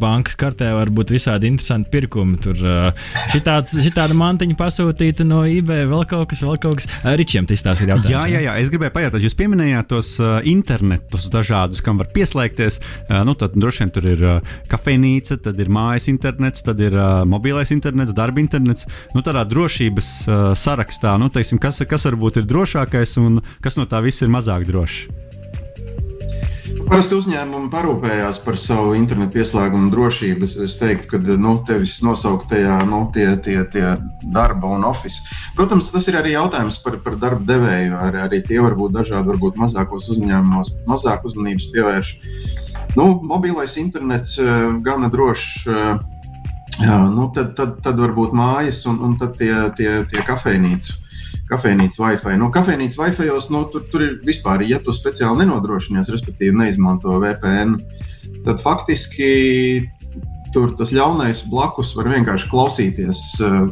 bankas 0.00 0.38
kartē 0.38 0.72
var 0.76 0.92
būt 0.94 1.14
visādi 1.16 1.50
interesanti 1.50 1.92
pirkumi. 1.92 2.38
Tur 2.42 2.60
šitāds, 3.32 3.76
šitāda 3.82 4.16
mantiņa 4.16 4.58
pasūtīta 4.58 5.26
no 5.26 5.42
eBay, 5.48 5.86
vēl 5.88 6.06
kaut 6.10 6.25
kas, 6.30 6.42
vēl 6.44 6.58
kaut 6.62 6.80
kas. 6.80 6.88
Ričiem 7.18 7.48
tas 7.48 7.62
ir 7.62 7.92
jautājums. 7.92 8.10
Jā, 8.10 8.24
jā, 8.30 8.42
jā, 8.46 8.56
es 8.62 8.70
gribēju 8.72 8.94
pajautāt, 8.94 9.24
jūs 9.24 9.36
pieminējāt 9.38 9.90
tos 9.90 10.12
uh, 10.22 10.38
internetus 10.46 11.28
dažādus, 11.32 11.82
kam 11.84 12.00
var 12.00 12.10
pieslēgties. 12.14 12.80
Uh, 13.06 13.20
nu, 13.26 13.36
tad 13.38 13.56
droši 13.56 13.84
vien 13.84 13.94
tur 13.94 14.08
ir 14.10 14.24
uh, 14.26 14.56
kafejnīca, 14.70 15.40
tad 15.46 15.60
ir 15.62 15.72
mājas 15.72 16.08
internets, 16.12 16.64
tad 16.66 16.80
ir 16.84 16.96
uh, 16.96 17.22
mobilais 17.28 17.72
internets, 17.74 18.14
darba 18.16 18.42
internets. 18.42 18.88
Nu, 19.14 19.24
tādā 19.26 19.46
drošības 19.48 20.10
uh, 20.26 20.48
sarakstā, 20.58 21.16
nu, 21.22 21.30
teiksim, 21.32 21.62
kas, 21.62 21.82
kas 21.88 22.08
varbūt 22.10 22.42
ir 22.42 22.50
drošākais 22.50 23.16
un 23.22 23.40
kas 23.64 23.78
no 23.80 23.88
tā 23.90 24.02
viss 24.04 24.24
ir 24.24 24.32
mazāk 24.32 24.68
drošs. 24.68 25.06
Parasti 26.86 27.16
uzņēmumi 27.16 27.66
parūpējās 27.72 28.38
par 28.44 28.56
savu 28.62 28.92
internetu 28.94 29.40
pieslēgumu 29.40 29.88
drošību. 29.90 30.46
Es 30.62 30.76
teiktu, 30.78 31.08
ka 31.10 31.36
nu, 31.42 31.56
tevis 31.66 31.96
nosauktajā 32.06 32.76
nu, 32.86 33.00
tie, 33.14 33.26
tie, 33.42 33.56
tie 33.72 33.96
darba 34.34 34.70
un 34.76 34.86
oficiāli. 34.86 35.38
Protams, 35.58 35.88
tas 35.90 36.06
ir 36.06 36.18
arī 36.20 36.36
jautājums 36.36 36.78
par, 36.84 37.00
par 37.02 37.16
darba 37.22 37.42
devēju. 37.48 37.96
Ar, 38.06 38.20
arī 38.28 38.38
tie 38.46 38.60
var 38.62 38.76
būt 38.78 38.94
dažādi, 39.00 39.32
varbūt 39.32 39.58
mazākos 39.58 40.06
uzņēmumos, 40.14 40.76
mazāk 40.86 41.26
uzmanības 41.26 41.66
pievērš. 41.74 42.12
Nu, 42.94 43.08
mobilais 43.34 43.74
internets 43.82 44.36
eh, 44.38 44.52
gana 44.86 45.10
drošs. 45.10 45.66
Eh, 45.66 46.30
jā, 46.84 47.00
nu, 47.10 47.26
tad, 47.34 47.56
tad, 47.58 47.80
tad 47.82 47.98
varbūt 48.04 48.36
mājas 48.36 48.84
un, 48.86 49.02
un 49.02 49.18
tad 49.18 49.34
tie, 49.40 49.52
tie, 49.74 49.98
tie 50.12 50.22
kafejnīcu 50.30 51.00
kafejnīcas 51.50 52.00
Wi-Fi. 52.00 52.36
Nu, 52.40 52.50
kafejnīcas 52.54 52.98
Wi-Fi 53.00 53.30
nu, 53.54 53.64
tur, 53.72 53.86
tur 53.92 54.04
ir 54.06 54.14
vispār, 54.26 54.64
ja 54.66 54.80
tu 54.82 54.94
speciāli 54.94 55.44
nenodrošinies, 55.44 56.10
respektīvi 56.12 56.56
neizmanto 56.58 57.18
VPN, 57.22 57.76
tad 58.46 58.62
faktiski 58.64 59.30
tur 60.54 60.72
tas 60.78 60.92
ļaunais 60.94 61.44
blakus 61.52 61.94
var 61.98 62.08
vienkārši 62.12 62.50
klausīties. 62.50 63.22
Uh, 63.44 63.68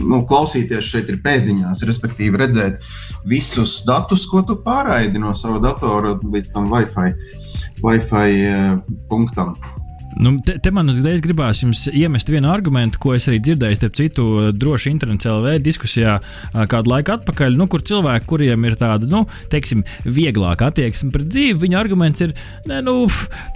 nu, 0.00 0.22
klausīties 0.28 0.86
šeit 0.86 1.10
ir 1.12 1.20
pēdiņās, 1.24 1.84
respektīvi 1.88 2.40
redzēt 2.40 2.80
visus 3.28 3.80
datus, 3.88 4.24
ko 4.30 4.44
tu 4.46 4.56
pārraidi 4.64 5.20
no 5.20 5.34
sava 5.36 5.60
datora 5.62 6.16
līdz 6.22 6.52
tam 6.54 6.70
Wi-Fi, 6.72 7.14
Wi-Fi 7.84 8.26
uh, 8.48 8.82
punktam. 9.10 9.56
Nu, 10.18 10.32
te, 10.42 10.56
te 10.58 10.72
man 10.74 10.90
uzreiz 10.90 11.20
gribās 11.22 11.60
jums 11.62 11.84
iemest 11.92 12.30
vienu 12.30 12.50
argumentu, 12.50 12.98
ko 13.02 13.12
es 13.14 13.28
arī 13.30 13.38
dzirdēju, 13.44 13.78
starp 13.78 13.98
citu, 13.98 14.24
droši 14.56 14.90
internets 14.90 15.28
LV 15.30 15.60
diskusijā 15.62 16.16
kādu 16.70 16.90
laiku 16.90 17.14
atpakaļ, 17.14 17.54
nu, 17.60 17.68
kur 17.70 17.84
cilvēki, 17.86 18.26
kuriem 18.30 18.66
ir 18.66 18.74
tāda, 18.80 19.06
nu, 19.10 19.22
teiksim, 19.52 19.84
vieglāka 20.04 20.70
attieksme 20.70 21.12
pret 21.14 21.28
dzīvi, 21.30 21.60
viņa 21.62 21.78
arguments 21.78 22.24
ir, 22.26 22.34
ne, 22.70 22.80
nu, 22.86 22.96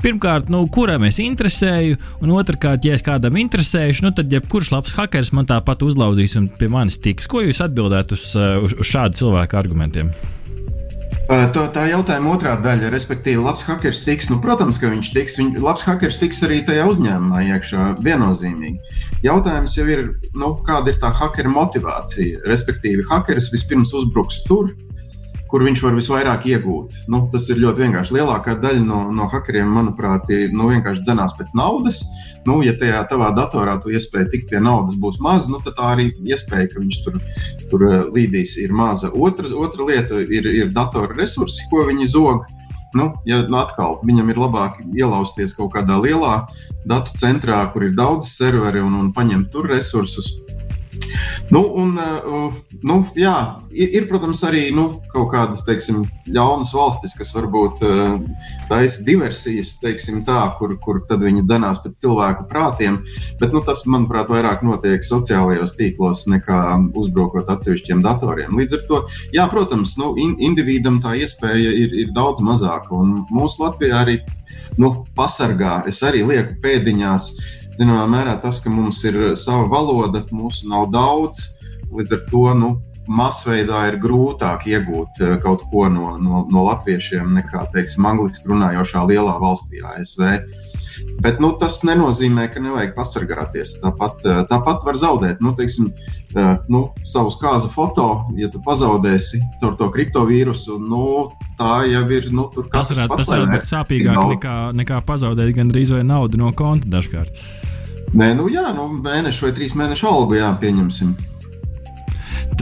pirmkārt, 0.04 0.52
nu, 0.52 0.62
kuram 0.74 1.08
es 1.08 1.18
interesēju, 1.24 1.98
un 2.22 2.36
otrkārt, 2.38 2.86
ja 2.86 2.94
es 2.94 3.04
kādam 3.04 3.40
interesēšu, 3.40 4.06
nu, 4.06 4.14
tad 4.14 4.30
jebkurš 4.32 4.70
labs 4.76 4.94
hackers 4.98 5.34
man 5.34 5.50
tāpat 5.50 5.82
uzlauzīs 5.86 6.38
un 6.38 6.48
pie 6.60 6.70
manis 6.70 7.00
tiks. 7.02 7.26
Ko 7.30 7.42
jūs 7.42 7.64
atbildētu 7.66 8.18
uz, 8.18 8.30
uz, 8.68 8.78
uz 8.78 8.94
šādu 8.94 9.24
cilvēku 9.24 9.58
argumentiem? 9.58 10.14
Tā, 11.24 11.62
tā 11.72 11.86
jautājuma 11.88 12.34
otrā 12.34 12.52
daļa, 12.60 12.90
respektīvi, 12.92 13.40
labs 13.40 13.62
hackers 13.64 14.02
tiks. 14.04 14.28
Nu, 14.28 14.36
protams, 14.44 14.76
ka 14.80 14.90
viņš 14.92 15.08
tiks. 15.14 15.38
Viņ, 15.40 15.54
labs 15.64 15.84
hackers 15.86 16.18
tiks 16.20 16.42
arī 16.44 16.58
tajā 16.68 16.84
uzņēmumā 16.90 17.40
iekšā 17.48 17.86
viennozīmīgi. 18.04 18.98
Jautājums 19.24 19.76
jau 19.78 19.86
ir, 19.88 20.02
nu, 20.36 20.50
kāda 20.68 20.92
ir 20.92 20.98
tā 21.00 21.14
hackera 21.16 21.48
motivācija. 21.48 22.42
Respektīvi, 22.50 23.06
hackers 23.08 23.48
vispirms 23.54 23.94
uzbruks 23.96 24.42
tur, 24.50 24.68
kur 25.54 25.62
viņš 25.62 25.84
var 25.84 25.92
visvairāk 25.94 26.48
iegūt. 26.50 26.94
Nu, 27.14 27.20
tas 27.30 27.44
ir 27.46 27.60
ļoti 27.62 27.84
vienkārši. 27.84 28.16
Lielākā 28.16 28.56
daļa 28.58 28.80
no, 28.82 29.04
no 29.14 29.28
hackeriem, 29.30 29.68
manuprāt, 29.70 30.26
ir 30.34 30.50
nu, 30.50 30.66
vienkārši 30.72 31.04
dzenās 31.06 31.36
pēc 31.38 31.52
naudas. 31.54 32.00
Nu, 32.42 32.56
ja 32.66 32.72
tajā 32.80 33.04
tavā 33.12 33.28
datorā 33.36 33.76
tu 33.84 33.92
iespēja 33.94 34.26
tikt 34.32 34.50
pie 34.50 34.58
naudas 34.58 34.98
būs 34.98 35.20
maza, 35.22 35.52
nu, 35.52 35.60
tad 35.62 35.76
tā 35.78 35.92
arī 35.92 36.08
iespēja, 36.26 36.72
ka 36.72 36.82
viņš 36.82 36.98
tur, 37.04 37.20
tur 37.70 37.86
eh, 37.86 37.94
līdīs, 38.16 38.56
ir 38.64 38.74
maza. 38.74 39.12
Otra, 39.14 39.46
otra 39.54 39.86
lieta 39.92 40.24
ir, 40.26 40.50
ir 40.50 40.74
datora 40.74 41.14
resursi, 41.14 41.62
ko 41.70 41.86
viņi 41.86 42.10
zog. 42.16 42.42
Nu, 42.98 43.12
ja 43.30 43.44
nu 43.46 43.60
atkal 43.62 44.00
viņam 44.02 44.34
ir 44.34 44.42
labāk 44.42 44.82
ielausties 44.90 45.54
kaut 45.54 45.70
kādā 45.78 46.00
lielā 46.02 46.48
datu 46.90 47.14
centrā, 47.22 47.62
kur 47.70 47.86
ir 47.86 47.94
daudz 47.94 48.34
serveri 48.34 48.82
un, 48.82 48.98
un 48.98 49.14
paņemt 49.14 49.54
tur 49.54 49.70
resursus, 49.70 50.32
Nu, 51.50 51.60
un, 51.76 51.98
uh, 52.00 52.54
nu, 52.82 52.94
jā, 53.18 53.34
ir, 53.68 53.90
ir, 53.98 54.06
protams, 54.08 54.40
arī 54.48 54.70
nu, 54.74 54.86
kaut 55.12 55.28
kādas 55.34 55.64
teiksim, 55.66 56.04
ļaunas 56.32 56.72
valstis, 56.72 57.12
kas 57.18 57.34
varbūt 57.36 57.82
uh, 57.84 58.14
taisa 58.70 59.04
diversijas, 59.04 59.74
tā, 59.80 60.38
kur, 60.58 60.72
kur 60.84 61.02
viņi 61.04 61.44
dzenās 61.44 61.82
pēc 61.84 62.00
cilvēku 62.00 62.46
prātiem. 62.48 62.96
Bet 63.42 63.52
nu, 63.52 63.60
tas, 63.66 63.84
manuprāt, 63.84 64.32
vairāk 64.32 64.64
notiek 64.64 65.04
sociālajos 65.04 65.76
tīklos 65.76 66.24
nekā 66.32 66.60
uzbrukot 66.96 67.50
atsevišķiem 67.52 68.00
datoriem. 68.06 68.56
Līdz 68.56 68.78
ar 68.78 68.86
to, 68.88 69.02
jā, 69.36 69.48
protams, 69.52 69.98
nu, 70.00 70.14
in, 70.20 70.38
individam 70.40 71.02
tā 71.04 71.12
iespēja 71.20 71.74
ir, 71.84 71.92
ir 72.06 72.14
daudz 72.16 72.40
mazāka. 72.44 72.96
Un 72.96 73.20
mūsu 73.32 73.66
Latvijā 73.66 74.00
arī 74.00 74.20
nu, 74.80 74.94
pasargā, 75.18 75.82
es 75.90 76.00
arī 76.06 76.24
lieku 76.24 76.56
pēdiņās 76.64 77.28
zināmā 77.78 78.06
mērā 78.10 78.38
tas, 78.42 78.60
ka 78.64 78.72
mums 78.72 79.02
ir 79.08 79.20
sava 79.40 79.68
valoda, 79.70 80.24
mūsu 80.34 80.68
nav 80.70 80.90
daudz, 80.94 81.42
līdz 81.94 82.16
ar 82.16 82.26
to 82.30 82.44
nu, 82.58 82.70
masveidā 83.06 83.84
ir 83.90 83.98
grūtāk 84.02 84.66
iegūt 84.70 85.20
eh, 85.20 85.34
kaut 85.42 85.64
ko 85.70 85.88
no, 85.92 86.14
no, 86.20 86.44
no 86.50 86.64
latviešiem 86.70 87.34
nekā, 87.38 87.66
teiksim, 87.74 88.06
angliski 88.08 88.48
runājošā 88.48 89.04
lielā 89.10 89.36
valstī, 89.42 89.82
ASV. 89.84 90.38
Bet 91.24 91.40
nu, 91.42 91.52
tas 91.60 91.80
nenozīmē, 91.86 92.46
ka 92.52 92.62
nevajag 92.62 92.94
pasargāties. 92.96 93.78
Tāpat, 93.82 94.22
eh, 94.28 94.40
tāpat 94.50 94.84
var 94.86 94.98
zaudēt 95.00 95.42
nu, 95.44 95.54
teiksim, 95.56 95.90
eh, 96.36 96.56
nu, 96.68 96.82
savus 97.08 97.38
kāzu 97.40 97.70
foto, 97.74 98.24
ja 98.36 98.50
tu 98.52 98.60
pazaudēsi 98.66 99.40
caur 99.62 99.76
to 99.80 99.90
kriptovīrusu. 99.94 100.78
Nu, 100.80 101.32
tā 101.58 101.84
jau 101.90 102.04
ir. 102.10 102.30
Nu, 102.34 102.48
tas 102.72 102.90
varētu, 102.92 103.16
tas 103.16 103.28
varētu 103.32 103.52
būt 103.56 103.68
sāpīgāk 103.70 104.22
nekā, 104.36 104.56
nekā 104.76 105.04
pazaudēt 105.06 105.54
gandrīz 105.56 105.94
vai 105.94 106.02
naudu 106.02 106.40
no 106.40 106.52
konta 106.52 106.90
dažkārt. 106.98 107.30
Nē, 108.14 108.34
nu 108.38 108.46
jā, 108.52 108.68
nu, 108.76 108.88
mēnešu 109.02 109.48
vai 109.48 109.54
trīs 109.56 109.72
mēnešu 109.74 110.06
algu 110.06 110.36
jāpieņemsim. 110.38 111.16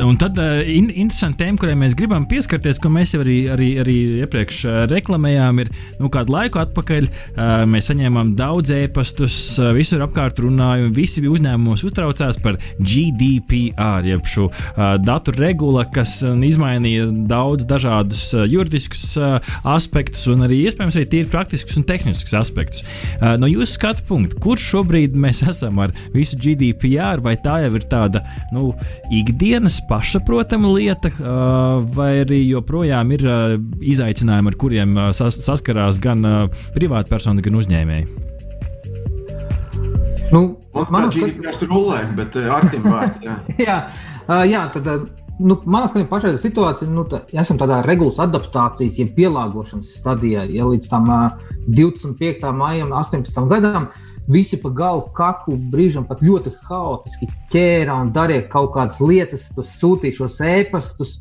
Un 0.03 0.17
tad 0.17 0.39
uh, 0.41 0.62
in, 0.65 0.89
interesanti 0.89 1.43
tēma, 1.43 1.59
kurai 1.61 1.75
mēs 1.79 1.95
gribam 1.99 2.25
pieskarties, 2.29 2.79
ko 2.81 2.89
mēs 2.93 3.12
jau 3.12 3.21
arī, 3.23 3.37
arī, 3.53 3.69
arī 3.83 3.97
iepriekš 4.23 4.61
uh, 4.65 4.77
reklamējām, 4.91 5.61
ir 5.62 5.71
nu, 6.01 6.09
kādu 6.12 6.33
laiku 6.33 6.62
atpakaļ. 6.62 7.09
Uh, 7.09 7.51
mēs 7.69 7.91
saņēmām 7.91 8.33
daudz 8.39 8.73
ēpastus, 8.73 9.37
uh, 9.61 9.71
visur 9.77 10.03
apkārt 10.07 10.41
runāja, 10.43 10.87
un 10.87 10.95
visi 10.97 11.23
uzņēmumos 11.29 11.85
uztraucās 11.87 12.41
par 12.43 12.57
GDPR, 12.81 14.09
jeb 14.09 14.25
šo 14.29 14.49
datu 15.05 15.35
regula, 15.37 15.85
kas 15.93 16.17
izmainīja 16.23 17.07
daudz 17.29 17.67
dažādus 17.69 18.25
juridiskus 18.49 19.15
aspektus, 19.69 20.25
un 20.31 20.45
arī 20.47 20.62
iespējams 20.67 20.97
arī 20.99 21.09
tīri 21.12 21.31
praktiskus 21.33 21.79
un 21.79 21.87
tehniskus 21.89 22.35
aspektus. 22.39 22.83
No 23.21 23.51
jūsu 23.51 23.77
skatu 23.77 24.05
punkta, 24.09 24.39
kur 24.43 24.61
šobrīd 24.61 25.17
mēs 25.19 25.43
esam 25.53 25.81
ar 25.85 25.95
visu 26.15 26.39
GDPR, 26.41 27.23
vai 27.25 27.37
tā 27.43 27.61
jau 27.65 27.73
ir 27.79 27.87
tāda 27.93 28.25
nu, 28.55 28.73
ikdienas 29.15 29.72
pašsaprotama 29.88 30.73
lieta, 30.75 31.12
vai 31.97 32.11
arī 32.23 32.43
joprojām 32.49 33.14
ir 33.17 33.25
izaicinājumi, 33.95 34.52
ar 34.52 34.59
kuriem 34.61 35.00
sas 35.17 35.38
saskarās 35.45 36.00
gan 36.02 36.25
privātpersona, 36.76 37.45
gan 37.45 37.59
uzņēmēji? 37.62 38.07
Nu, 40.33 40.45
man 40.88 41.11
liekas, 41.12 41.41
tas 41.45 41.64
ir 41.64 41.73
rulē, 41.73 41.99
bet 42.17 42.37
Artim 42.41 42.87
vārds. 42.88 43.19
Jā. 43.25 43.35
jā, 43.69 43.81
jā, 44.49 44.62
tad. 44.73 44.88
Nu, 45.41 45.57
Manā 45.65 45.87
skatījumā, 45.89 46.11
pašreizā 46.11 46.39
situācija, 46.43 46.91
nu, 46.93 47.07
tā, 47.09 47.23
esam 47.41 47.57
tādā 47.59 47.81
regulas 47.87 48.21
adaptācijas, 48.23 48.99
jeb 49.01 49.15
pielāgošanas 49.17 49.95
stadijā. 49.99 50.45
Ja 50.53 50.69
līdz 50.69 50.91
tam 50.93 51.09
uh, 51.09 51.39
25. 51.73 52.51
maijam, 52.57 52.93
18. 52.95 53.47
gadam, 53.51 53.89
Visi 54.29 54.57
pa 54.62 54.71
galu 54.71 55.03
kaklu 55.17 55.57
brīžam 55.73 56.05
pat 56.07 56.23
ļoti 56.23 56.53
haotiski 56.69 57.27
ķēra 57.51 57.97
un 58.05 58.12
darīja 58.15 58.47
kaut 58.53 58.71
kādas 58.77 59.01
lietas, 59.03 59.49
sūtīja 59.51 60.21
šos 60.21 60.39
ēpastus. 60.47 61.17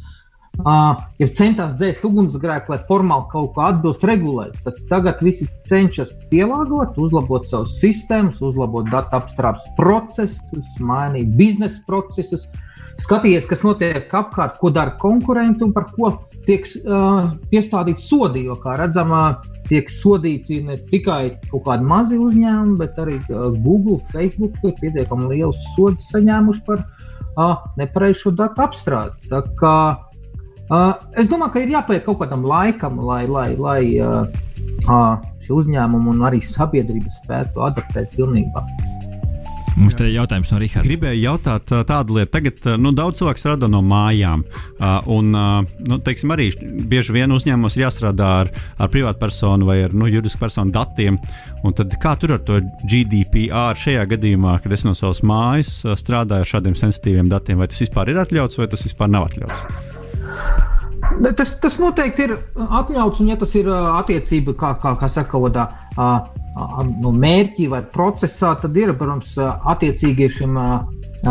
Uh, 0.61 0.99
ja 1.17 1.29
centās 1.31 1.73
dzēst 1.79 2.03
ugunsgrēku, 2.05 2.73
lai 2.73 2.81
formāli 2.89 3.29
kaut 3.31 3.53
kā 3.55 3.69
atbilst 3.71 4.03
regulēt, 4.05 4.57
tad 4.65 4.81
tagad 4.89 5.23
visi 5.23 5.47
cenšas 5.65 6.11
pielāgot, 6.29 6.99
uzlabot 7.01 7.47
savus 7.47 7.77
sistēmas, 7.81 8.41
uzlabot 8.43 8.89
datu 8.91 9.15
apstrādes 9.17 9.65
procesus, 9.79 10.67
mainīt 10.83 11.31
biznesa 11.39 11.79
procesus. 11.87 12.45
Uh, 12.51 12.70
skatījies, 12.99 13.47
kas 13.49 13.63
notiek 13.65 14.11
apkārt, 14.17 14.57
ko 14.61 14.71
dara 14.73 14.95
konkurenti 14.99 15.65
un 15.65 15.71
par 15.75 15.87
ko 15.93 16.11
tiek 16.47 16.65
uh, 16.83 17.31
piestādīti 17.51 18.03
sodi. 18.03 18.45
Jo, 18.47 18.57
kā 18.59 18.75
redzamā, 18.79 19.23
tiek 19.69 19.89
sodīti 19.91 20.61
ne 20.65 20.77
tikai 20.89 21.37
kaut 21.49 21.65
kādi 21.67 21.87
mazi 21.87 22.19
uzņēmumi, 22.21 22.77
bet 22.81 22.99
arī 23.01 23.17
uh, 23.23 23.49
Google, 23.63 23.99
Facebook 24.11 24.57
ir 24.65 24.77
pietiekami 24.81 25.31
liels 25.35 25.63
sods 25.75 26.11
saņēmuši 26.13 26.63
par 26.67 26.85
uh, 26.85 27.57
nepareizu 27.79 28.33
datu 28.37 28.65
apstrādi. 28.65 29.31
Tā 29.31 29.43
kā, 29.59 29.75
uh, 30.69 30.93
es 31.15 31.31
domāju, 31.31 31.55
ka 31.55 31.65
ir 31.65 31.75
jāpaiet 31.77 32.07
kaut 32.07 32.23
kādam 32.23 32.47
laikam, 32.47 33.01
lai, 33.05 33.23
lai, 33.29 33.51
lai 33.57 33.81
uh, 33.99 34.23
uh, 34.87 35.13
šie 35.41 35.53
uzņēmumi 35.57 36.15
un 36.15 36.25
arī 36.29 36.41
sabiedrība 36.45 37.13
spētu 37.21 37.63
adaptēt 37.69 38.17
pilnībā. 38.17 38.65
Mums 39.81 39.97
te 39.97 40.05
ir 40.05 40.13
jautājums 40.13 40.51
no 40.53 40.59
Rīgas. 40.61 40.85
Gribēju 40.85 41.23
jautāt 41.23 41.71
tādu 41.89 42.17
lietu. 42.17 42.31
Tagad 42.35 42.61
nu, 42.81 42.91
daudz 42.95 43.21
cilvēku 43.21 43.41
strādā 43.41 43.69
no 43.71 43.81
mājām. 43.85 44.43
Un, 45.09 45.31
nu, 45.33 45.99
teiksim, 46.05 46.33
arī 46.35 46.49
bieži 46.91 47.15
vien 47.15 47.33
uzņēmumos 47.33 47.79
jāstrādā 47.81 48.29
ar, 48.43 48.51
ar 48.77 48.91
privātpersonu 48.93 49.67
vai 49.69 49.79
ar 49.87 49.95
nu, 49.97 50.09
juridisku 50.11 50.41
personu 50.43 50.73
datiem. 50.75 51.17
Un 51.65 51.77
tad, 51.77 51.93
kā 52.01 52.13
tur 52.21 52.35
ar 52.37 52.43
to 52.45 52.59
GDPR 52.85 53.79
šajā 53.81 54.05
gadījumā, 54.13 54.59
kad 54.61 54.77
es 54.77 54.85
no 54.87 54.93
savas 54.97 55.23
mājas 55.25 55.79
strādāju 56.03 56.45
ar 56.45 56.53
šādiem 56.55 56.77
sensitīviem 56.77 57.31
datiem, 57.31 57.61
vai 57.61 57.69
tas 57.71 57.81
vispār 57.81 58.13
ir 58.13 58.21
atļauts 58.21 58.61
vai 58.61 58.69
tas 58.71 58.85
vispār 58.87 59.11
nav 59.11 59.31
atļauts? 59.31 59.99
Tas, 61.37 61.55
tas 61.61 61.75
noteikti 61.81 62.25
ir 62.25 62.31
atļauts, 62.57 63.21
un 63.21 63.31
ja 63.31 63.37
tas 63.39 63.51
ir 63.59 63.67
attiecība, 63.71 64.55
kā, 64.57 64.71
kā, 64.81 64.95
kā 64.97 65.09
saka, 65.11 65.37
kādā 65.37 65.67
nu, 67.01 67.11
mērķī 67.15 67.67
vai 67.71 67.81
procesā, 67.93 68.55
tad 68.59 68.75
ir, 68.79 68.93
protams, 68.97 69.35
attiecīgi 69.39 70.29
šim 70.37 70.57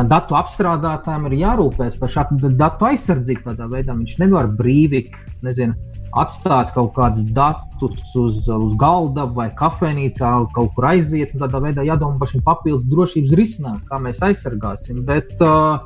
datu 0.08 0.36
apstrādātājiem 0.38 1.26
ir 1.30 1.38
jārūpēs 1.42 1.98
par 2.00 2.12
šādu 2.12 2.52
datu 2.56 2.88
aizsardzību. 2.90 3.44
Tādā 3.50 3.68
veidā 3.72 3.96
viņš 3.96 4.16
nevar 4.22 4.48
brīvi 4.56 5.08
nezinu, 5.44 5.74
atstāt 6.20 6.72
kaut 6.74 6.92
kādus 6.96 7.26
datus 7.34 8.14
uz, 8.18 8.44
uz 8.46 8.76
galda 8.80 9.26
vai 9.26 9.48
kafejnīcā, 9.56 10.32
kaut 10.54 10.74
kur 10.76 10.90
aiziet. 10.92 11.34
Tādā 11.40 11.62
veidā 11.64 11.86
jādomā 11.86 12.20
par 12.20 12.30
šiem 12.30 12.44
papildus 12.46 12.90
drošības 12.92 13.36
risinājumiem, 13.40 13.88
kā 13.90 14.00
mēs 14.04 14.22
aizsargāsim. 14.30 15.02
Bet 15.08 15.36
uh, 15.44 15.82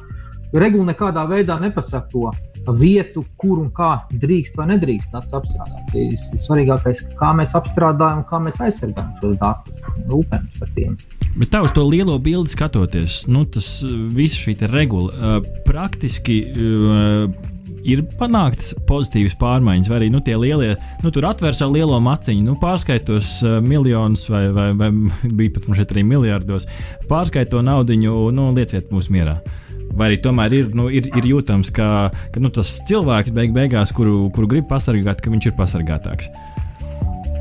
regula 0.54 0.92
nekādā 0.92 1.24
veidā 1.30 1.58
nepasaka 1.62 2.10
to 2.12 2.30
vietu, 2.78 3.24
kur 3.40 3.60
un 3.60 3.70
kā 3.74 3.90
drīkst 4.12 4.56
vai 4.56 4.68
nedrīkst 4.72 5.12
datus 5.12 5.36
apstrādāt. 5.36 5.88
Tas 5.92 6.28
ir 6.32 6.42
svarīgākais, 6.42 7.02
kā 7.18 7.32
mēs 7.36 7.54
apstrādājam 7.58 8.22
un 8.22 8.28
kā 8.28 8.40
mēs 8.42 8.60
aizsargājam 8.64 9.10
šos 9.20 9.38
datus, 9.40 9.88
rūpējamies 10.10 10.60
par 10.60 10.70
tiem. 10.76 10.94
Bet 11.34 11.52
tā 11.52 11.64
uz 11.66 11.74
to 11.76 11.84
lielo 11.88 12.16
bildi 12.22 12.54
skatoties, 12.54 13.24
nu, 13.28 13.44
tas 13.44 13.76
viss 14.14 14.38
šī 14.40 14.56
regula 14.72 15.10
uh, 15.12 15.50
praktiski. 15.66 16.44
Uh, 16.54 17.50
ir 17.84 18.00
panāktas 18.16 18.70
pozitīvas 18.88 19.34
pārmaiņas, 19.36 19.90
vai 19.92 19.98
arī 19.98 20.06
nu, 20.08 20.22
tie 20.24 20.38
lielie, 20.40 20.70
nu, 21.02 21.10
tur 21.12 21.26
atver 21.28 21.52
savu 21.52 21.74
lielo 21.76 21.98
maciņu, 22.00 22.46
nu, 22.46 22.54
pārskaitos 22.56 23.34
uh, 23.44 23.58
miljonus, 23.60 24.24
vai, 24.32 24.46
vai, 24.56 24.70
vai 24.78 24.88
bija 25.40 25.58
pat 25.58 25.68
šeit 25.76 25.92
arī 25.92 26.06
miljardos, 26.14 26.64
pārskaito 27.10 27.60
naudu, 27.60 27.98
nu, 28.00 28.48
lieciet 28.56 28.88
mūs 28.94 29.10
mierā. 29.12 29.36
Uh, 29.44 29.60
Vai 29.94 30.10
arī 30.10 30.18
tomēr 30.22 30.56
ir, 30.56 30.72
nu, 30.74 30.88
ir, 30.90 31.06
ir 31.14 31.28
jūtams, 31.28 31.70
ka, 31.74 32.10
ka 32.34 32.42
nu, 32.42 32.50
tas 32.54 32.72
cilvēks 32.88 33.30
beig 33.34 33.54
beigās, 33.54 33.94
kuru, 33.94 34.26
kuru 34.34 34.50
grib 34.50 34.66
pasargāt, 34.70 35.22
ka 35.22 35.30
viņš 35.30 35.52
ir 35.52 35.56
pasargātāks? 35.58 36.32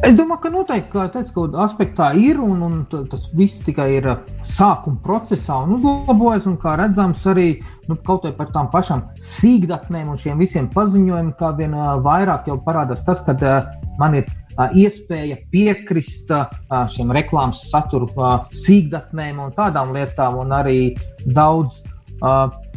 Es 0.04 0.18
domāju, 0.20 0.42
ka 0.44 0.50
noteikti 0.52 0.92
ka 0.92 1.04
tāds 1.14 1.32
kaut 1.32 1.54
kādā 1.54 1.64
aspektā 1.64 2.10
ir, 2.20 2.36
un, 2.44 2.60
un 2.66 2.74
tas 2.92 3.30
viss 3.40 3.64
tikai 3.64 3.86
ir 3.96 4.10
sākuma 4.44 5.00
procesā 5.00 5.62
un 5.64 5.78
uzlabojas. 5.78 6.44
Un, 6.52 6.58
kā 6.60 6.74
redzams, 6.76 7.22
arī 7.32 7.48
nu, 7.88 7.96
kaut 7.96 8.28
vai 8.28 8.34
par 8.36 8.52
tām 8.52 8.68
pašām 8.74 9.06
sīkdatnēm 9.16 10.12
un 10.12 10.20
šiem 10.20 10.44
visiem 10.44 10.68
paziņojumiem, 10.76 11.32
kā 11.40 11.54
vien 11.56 11.78
vairāk 12.04 12.52
jau 12.52 12.60
parādās 12.66 13.06
tas, 13.08 13.24
ka 13.24 13.56
man 14.02 14.20
ir 14.20 14.28
iespēja 14.76 15.40
piekrist 15.54 16.36
šiem 16.92 17.16
reklāmas 17.16 17.64
satura 17.72 18.36
sīkdatnēm 18.52 19.40
un 19.40 19.56
tādām 19.56 19.96
lietām, 19.96 20.36
un 20.44 20.52
arī 20.60 20.78
daudz 21.24 21.80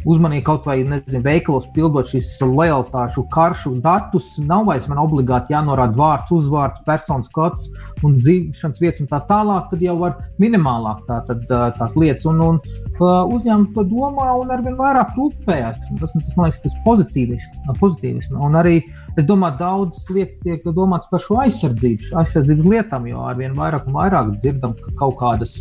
uzmanīgi 0.07 0.45
kaut 0.47 0.67
vai 0.67 0.81
nezinu, 0.87 1.23
veikalos 1.25 1.69
pildot 1.75 2.09
šīs 2.11 2.29
lojalitāšu 2.43 3.27
karšu 3.33 3.75
datus. 3.83 4.33
Nav 4.47 4.67
vairs 4.69 4.89
man 4.91 5.01
obligāti 5.03 5.55
jānorāda 5.55 5.99
vārds, 5.99 6.33
uzvārds, 6.35 6.83
personas 6.87 7.31
kods 7.35 7.69
un 8.07 8.19
dzīvošanas 8.19 8.83
vietas 8.83 9.05
un 9.05 9.11
tā 9.11 9.21
tālāk. 9.29 9.71
Tad 9.71 9.83
jau 9.87 9.97
var 10.01 10.19
minimālāk 10.43 11.05
tā, 11.09 11.21
tad, 11.29 11.47
tās 11.79 11.97
lietas. 11.99 12.27
Un, 12.31 12.43
un 12.43 12.61
uzņēmumi 12.99 13.73
to 13.75 13.87
domā 13.91 14.29
un 14.41 14.53
arvien 14.55 14.79
vairāk 14.79 15.15
rūpējas. 15.19 15.83
Tas, 16.01 16.15
tas 16.15 16.37
man 16.39 16.49
liekas, 16.51 16.63
tas 16.67 16.79
pozitīvs. 16.87 17.51
pozitīvs. 17.81 18.31
Un 18.37 18.59
arī 18.63 18.79
es 19.17 19.27
domāju, 19.27 19.61
daudzas 19.63 20.11
lietas 20.11 20.43
tiek 20.43 20.71
domāts 20.77 21.11
par 21.11 21.23
šo 21.23 21.41
aizsardzību, 21.47 22.13
aizsardzības 22.23 22.71
lietām, 22.75 23.11
jo 23.11 23.27
arvien 23.27 23.55
vairāk 23.59 23.87
un 23.89 23.99
vairāk 23.99 24.35
dzirdam, 24.41 24.75
ka 24.83 24.95
kaut 24.99 25.19
kādas 25.23 25.61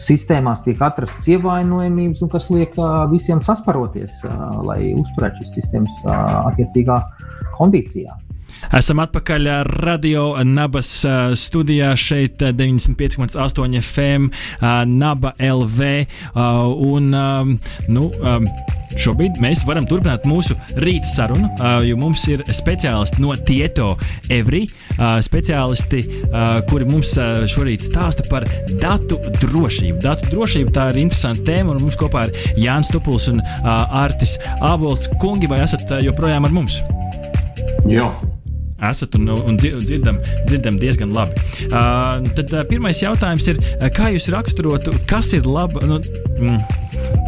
sistēmās 0.00 0.62
tiek 0.64 0.80
atrastas 0.82 1.28
ievainojamības, 1.34 2.24
kas 2.32 2.48
liek 2.52 2.74
visiem 3.12 3.42
sasparoties, 3.44 4.22
lai 4.66 4.94
uzturētu 4.96 5.42
šīs 5.42 5.54
sistēmas 5.58 6.00
attiecīgā 6.08 6.98
kondīcijā. 7.58 8.16
Esam 8.76 9.02
atpakaļ 9.02 9.48
radio 9.82 10.24
Nabas 10.46 10.92
studijā 11.40 11.92
šeit 11.98 12.42
95,8 12.42 13.80
FM 13.80 14.28
Naba 14.96 15.34
LV 15.38 15.94
un 16.90 17.10
nu, 17.88 18.04
Šobrīd 18.98 19.38
mēs 19.38 19.60
varam 19.68 19.84
turpināt 19.86 20.24
mūsu 20.26 20.56
rīta 20.82 21.06
sarunu, 21.06 21.46
jo 21.86 21.94
mums 22.00 22.24
ir 22.32 22.42
speciālisti 22.50 23.22
no 23.22 23.36
Tieto 23.38 23.92
Evri. 24.34 24.64
Speciālisti, 24.98 26.02
kuri 26.70 26.88
mums 26.88 27.12
šorīt 27.54 27.86
stāsta 27.86 28.26
par 28.26 28.48
datu 28.82 29.20
drošību. 29.38 30.00
Datu 30.02 30.32
drošība 30.34 30.74
tā 30.74 30.88
ir 30.90 31.04
interesanta 31.04 31.46
tēma, 31.52 31.76
un 31.76 31.86
mums 31.86 32.00
kopā 32.00 32.26
ir 32.26 32.66
Jānis 32.66 32.90
Tupuls 32.90 33.30
un 33.30 33.38
Artis 33.62 34.36
Ābols. 34.58 35.06
Kungi, 35.22 35.46
vai 35.50 35.62
esat 35.62 35.86
joprojām 36.02 36.50
ar 36.50 36.58
mums? 36.58 36.82
Jā 37.86 38.10
esat 38.90 39.16
un, 39.18 39.28
un 39.34 39.58
dzirdam, 39.60 40.20
dzirdam 40.48 40.78
diezgan 40.80 41.14
labi. 41.16 41.36
Uh, 41.68 42.26
tad 42.36 42.54
uh, 42.54 42.64
pirmais 42.68 43.02
jautājums 43.02 43.48
ir, 43.52 43.60
kā 43.96 44.12
jūs 44.14 44.30
raksturotu, 44.32 44.94
kas 45.10 45.32
ir 45.36 45.48
laba? 45.48 45.82
Nu, 45.86 46.00
mm, 46.00 46.62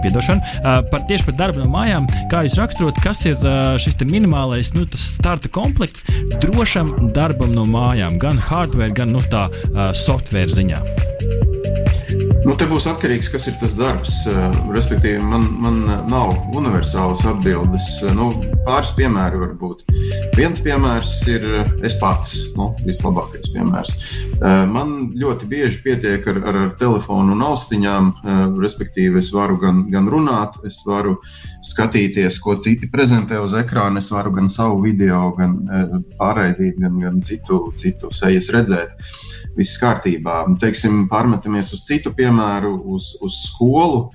Piedošana, 0.02 0.42
uh, 0.42 0.80
par 0.90 1.04
tieši 1.08 1.28
par 1.28 1.36
darbu 1.38 1.62
no 1.62 1.68
mājām. 1.70 2.08
Kā 2.32 2.42
jūs 2.46 2.58
raksturot, 2.58 2.98
kas 3.04 3.22
ir 3.28 3.38
uh, 3.40 3.76
šis 3.80 4.00
minimālais 4.02 4.74
nu, 4.76 4.86
starta 4.98 5.50
komplekts 5.52 6.06
drošam 6.42 7.12
darbam 7.14 7.54
no 7.54 7.66
mājām, 7.68 8.18
gan 8.22 8.40
hardware, 8.50 8.92
gan 8.96 9.14
nu, 9.14 9.22
tā 9.32 9.46
uh, 9.48 9.92
software 9.96 10.50
ziņā? 10.50 10.82
Nu, 12.42 12.56
te 12.58 12.66
būs 12.66 12.88
atkarīgs 12.90 13.28
kas 13.30 13.44
ir 13.46 13.54
tas 13.60 13.74
darbs. 13.78 14.14
Eh, 14.26 14.56
respektīvi, 14.74 15.20
man, 15.30 15.44
man 15.62 15.76
nav 16.10 16.32
universālas 16.58 17.22
atbildes. 17.30 17.86
Eh, 18.02 18.10
nu, 18.18 18.32
pāris 18.66 18.90
piemēri 18.96 19.38
var 19.38 19.52
būt. 19.60 19.84
Viens 20.34 20.58
piemērs 20.64 21.14
ir 21.30 21.46
eh, 21.46 21.70
es 21.86 21.94
pats, 22.00 22.34
nu, 22.58 22.72
vislabākais 22.82 23.52
piemērs. 23.54 23.94
Man 24.72 25.12
ļoti 25.18 25.46
bieži 25.46 25.78
pietiek 25.84 26.26
ar, 26.32 26.40
ar, 26.42 26.58
ar 26.64 26.72
telefonu 26.80 27.36
un 27.36 27.44
austiņām. 27.46 28.10
Respektīvi, 28.58 29.20
es 29.22 29.30
varu 29.34 29.60
gan, 29.62 29.84
gan 29.92 30.08
runāt, 30.10 30.56
es 30.66 30.80
varu 30.86 31.14
skatīties, 31.62 32.40
ko 32.42 32.56
citi 32.58 32.90
prezentē 32.90 33.38
uz 33.42 33.54
ekrāna, 33.54 34.02
es 34.02 34.10
varu 34.10 34.34
gan 34.34 34.50
savu 34.50 34.82
video, 34.82 35.28
gan 35.38 35.60
pārraidīt, 36.18 36.80
gan, 36.82 36.98
gan 37.04 37.22
citu, 37.22 37.68
citu 37.78 38.10
sejas 38.18 38.50
redzēt 38.50 38.98
viss 39.56 39.78
kārtībā. 39.80 40.42
Teiksim, 40.62 41.06
pārmetamies 41.12 41.72
uz 41.76 41.84
citu 41.88 42.14
piemēru, 42.16 42.76
uz, 42.96 43.14
uz 43.20 43.38
skolu. 43.48 44.08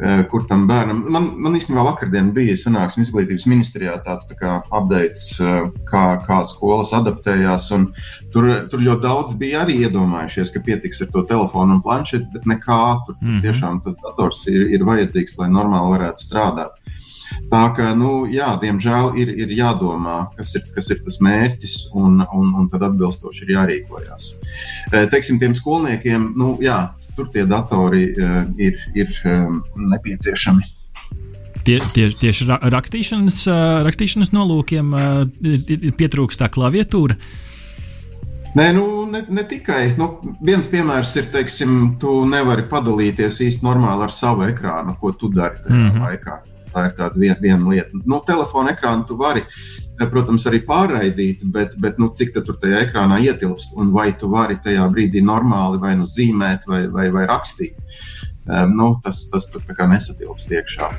Eh, 0.00 0.22
kur 0.32 0.46
tam 0.48 0.62
bērnam, 0.64 1.02
man, 1.12 1.26
man 1.44 1.56
īstenībā 1.58 1.82
vakardien 1.84 2.30
bija 2.32 2.54
sanāksme 2.56 3.02
izglītības 3.04 3.44
ministrijā 3.50 3.98
tāds 4.06 4.24
tā 4.30 4.36
kā 4.38 4.54
updates, 4.72 5.26
eh, 5.44 5.66
kā, 5.90 6.04
kā 6.24 6.38
skolas 6.48 6.94
adaptējās. 6.96 7.66
Tur, 8.32 8.48
tur 8.72 8.80
ļoti 8.86 9.04
daudz 9.04 9.34
bija 9.42 9.66
arī 9.66 9.76
iedomājušies, 9.84 10.54
ka 10.54 10.64
pietiks 10.64 11.04
ar 11.04 11.10
to 11.12 11.26
telefonu 11.28 11.76
un 11.76 11.84
planšeti, 11.84 12.30
bet 12.32 12.48
nekā 12.48 12.80
tur 13.04 13.18
mm 13.18 13.28
-hmm. 13.28 13.42
tiešām 13.44 13.82
tas 13.84 13.98
dators 14.00 14.46
ir, 14.48 14.70
ir 14.72 14.88
vajadzīgs, 14.88 15.36
lai 15.36 15.50
normāli 15.52 15.98
varētu 15.98 16.24
strādāt. 16.24 16.79
Tā 17.50 17.62
kā, 17.74 17.90
nu, 17.98 18.26
jā, 18.30 18.52
diemžēl 18.62 19.16
ir, 19.18 19.32
ir 19.42 19.52
jādomā, 19.58 20.28
kas 20.36 20.54
ir, 20.58 20.66
kas 20.74 20.90
ir 20.94 21.00
tas 21.02 21.18
mērķis, 21.24 21.76
un, 21.98 22.20
un, 22.22 22.52
un 22.54 22.68
tad 22.70 22.84
atbilstoši 22.86 23.46
ir 23.46 23.54
jārīkojas. 23.56 24.28
E, 24.92 25.06
teiksim, 25.10 25.40
tiem 25.42 25.56
skolniekiem, 25.58 26.32
nu, 26.38 26.52
jā, 26.62 26.92
tur 27.16 27.30
tie 27.34 27.46
datori 27.50 28.10
e, 28.12 28.30
ir, 28.68 28.78
ir 28.94 29.16
e, 29.26 29.36
nepieciešami. 29.94 30.68
Tie, 31.66 31.76
tie, 31.92 32.06
tieši 32.16 32.46
rakstīšanas, 32.48 33.42
rakstīšanas 33.84 34.30
nolūkiem 34.32 34.94
pietrūkst 35.98 36.40
tā 36.40 36.48
klaviatūra. 36.48 37.18
Nē, 38.56 38.70
nu, 38.74 38.84
ne, 39.10 39.20
ne 39.30 39.44
tikai. 39.46 39.92
Nu, 39.98 40.08
viens 40.42 40.66
piemērs 40.70 41.12
ir, 41.20 41.28
teiksim, 41.34 41.74
tu 42.02 42.16
nevari 42.26 42.64
padalīties 42.70 43.38
īsti 43.46 43.66
normāli 43.66 44.08
ar 44.08 44.14
savu 44.14 44.48
ekrānu, 44.48 44.96
ko 44.98 45.12
tu 45.14 45.30
dari 45.34 45.60
tajā 45.60 45.76
mm 45.76 45.90
-hmm. 45.90 46.08
laikā. 46.08 46.38
Tā 46.74 46.86
ir 46.86 46.96
tāda 46.98 47.18
viena, 47.18 47.38
viena 47.42 47.72
lieta. 47.72 48.02
Nu, 48.06 48.20
telefona 48.26 48.74
ekrānu 48.74 49.06
tu 49.08 49.16
vari, 49.20 49.42
eh, 49.42 50.06
protams, 50.10 50.46
arī 50.46 50.62
pārraidīt, 50.66 51.42
bet, 51.54 51.74
bet 51.82 51.98
nu, 51.98 52.10
cik 52.16 52.34
tur 52.36 52.58
tajā 52.62 52.84
ekrānā 52.86 53.20
ietilpst 53.26 53.76
un 53.80 53.92
vai 53.96 54.10
tu 54.18 54.30
vari 54.30 54.58
tajā 54.64 54.86
brīdī 54.92 55.24
normāli 55.24 55.80
vai 55.82 55.96
nu 55.98 56.06
zīmēt 56.06 56.68
vai, 56.70 56.84
vai, 56.94 57.08
vai 57.14 57.26
rakstīt. 57.30 57.76
Um, 58.50 58.76
nu, 58.76 58.94
tas 59.04 59.28
tas 59.30 59.50
nesatilpst 59.52 60.50
iekšā. 60.50 60.90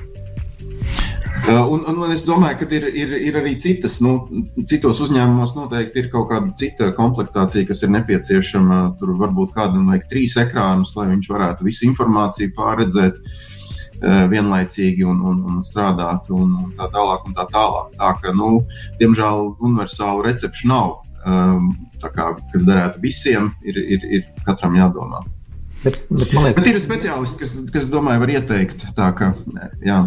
Uh, 1.41 1.63
un, 1.73 1.81
un, 1.87 1.97
un 2.03 2.11
es 2.13 2.25
domāju, 2.27 2.59
ka 2.59 2.67
ir, 2.75 2.85
ir, 2.93 3.13
ir 3.29 3.37
arī 3.39 3.55
citas, 3.59 3.95
nu, 4.03 4.27
citos 4.69 4.99
uzņēmumos 5.01 5.55
noteikti 5.57 6.03
ir 6.03 6.09
kaut 6.13 6.27
kāda 6.29 6.51
cita 6.59 6.91
komplektācija, 6.97 7.65
kas 7.69 7.81
ir 7.81 7.93
nepieciešama. 7.95 8.81
Tur 8.99 9.15
varbūt 9.19 9.55
kādam 9.55 9.87
vajag 9.89 10.05
trīs 10.11 10.35
ekrānus, 10.39 10.93
lai 10.99 11.07
viņš 11.15 11.31
varētu 11.31 11.67
visu 11.67 11.87
informāciju 11.87 12.53
pārredzēt. 12.59 13.17
Uh, 13.17 13.39
Eh, 13.51 13.60
vienlaicīgi 14.01 15.05
un, 15.05 15.19
un, 15.29 15.41
un 15.49 15.59
strādāt, 15.65 16.29
un, 16.33 16.55
un 16.57 16.71
tā 16.77 16.89
tālāk. 16.93 17.27
Un 17.27 17.37
tā 17.37 17.45
tālāk. 17.51 17.91
Tā 17.99 18.13
ka, 18.21 18.33
nu, 18.37 18.63
diemžēl 19.01 19.53
universālu 19.59 20.25
recepšu 20.25 20.71
nav. 20.71 20.97
Kā, 22.01 22.31
kas 22.33 22.65
derētu 22.65 23.03
visiem, 23.03 23.51
ir, 23.61 23.77
ir, 23.77 24.07
ir 24.09 24.25
katram 24.47 24.73
jādomā. 24.79 25.21
Bet, 25.83 25.97
bet, 26.09 26.33
liekas, 26.33 26.57
bet 26.57 26.67
ir 26.69 26.81
speciālisti, 26.81 27.39
kas, 27.41 27.53
kas 27.73 27.87
domāju, 27.93 28.21
var 28.23 28.33
ieteikt. 28.35 28.83
Tā, 28.97 29.09
ka, 29.17 29.31
jā. 29.85 30.03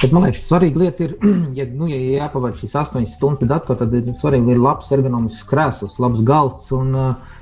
Bet 0.00 0.12
man 0.12 0.26
liekas, 0.26 0.42
svarīga 0.48 0.82
lieta 0.82 1.06
ir, 1.06 1.14
ja, 1.58 1.66
nu, 1.68 1.88
ja 1.88 2.00
jāpavada 2.24 2.56
šīs 2.60 2.76
astoņas 2.80 3.14
stundas 3.16 3.40
pie 3.40 3.48
datora, 3.50 3.78
tad 3.82 3.94
ir 3.96 4.08
svarīgi, 4.16 4.56
ir 4.56 4.60
labs 4.60 4.90
ergonomisks 4.96 5.46
krēsls, 5.48 6.00
labs 6.02 6.24
galds. 6.28 6.68
Un, 6.76 6.92
uh, 6.96 7.40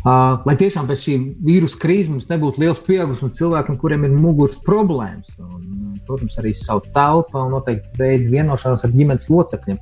Uh, 0.00 0.38
lai 0.48 0.54
tiešām 0.56 0.86
pēc 0.88 1.02
šī 1.02 1.14
vīrusu 1.44 1.76
krīzes 1.82 2.08
mums 2.08 2.30
nebūtu 2.30 2.62
liels 2.62 2.78
pieaugums 2.86 3.20
cilvēkiem, 3.36 3.76
kuriem 3.82 4.06
ir 4.08 4.14
muguras 4.16 4.56
problēmas. 4.64 5.34
Un, 5.44 5.92
protams, 6.06 6.38
arī 6.40 6.54
savu 6.56 6.86
telpu 6.94 7.36
un 7.36 7.52
noteikti 7.52 8.00
veidu 8.00 8.30
vienošanās 8.32 8.86
ar 8.86 8.94
ģimenes 8.94 9.28
locekļiem, 9.28 9.80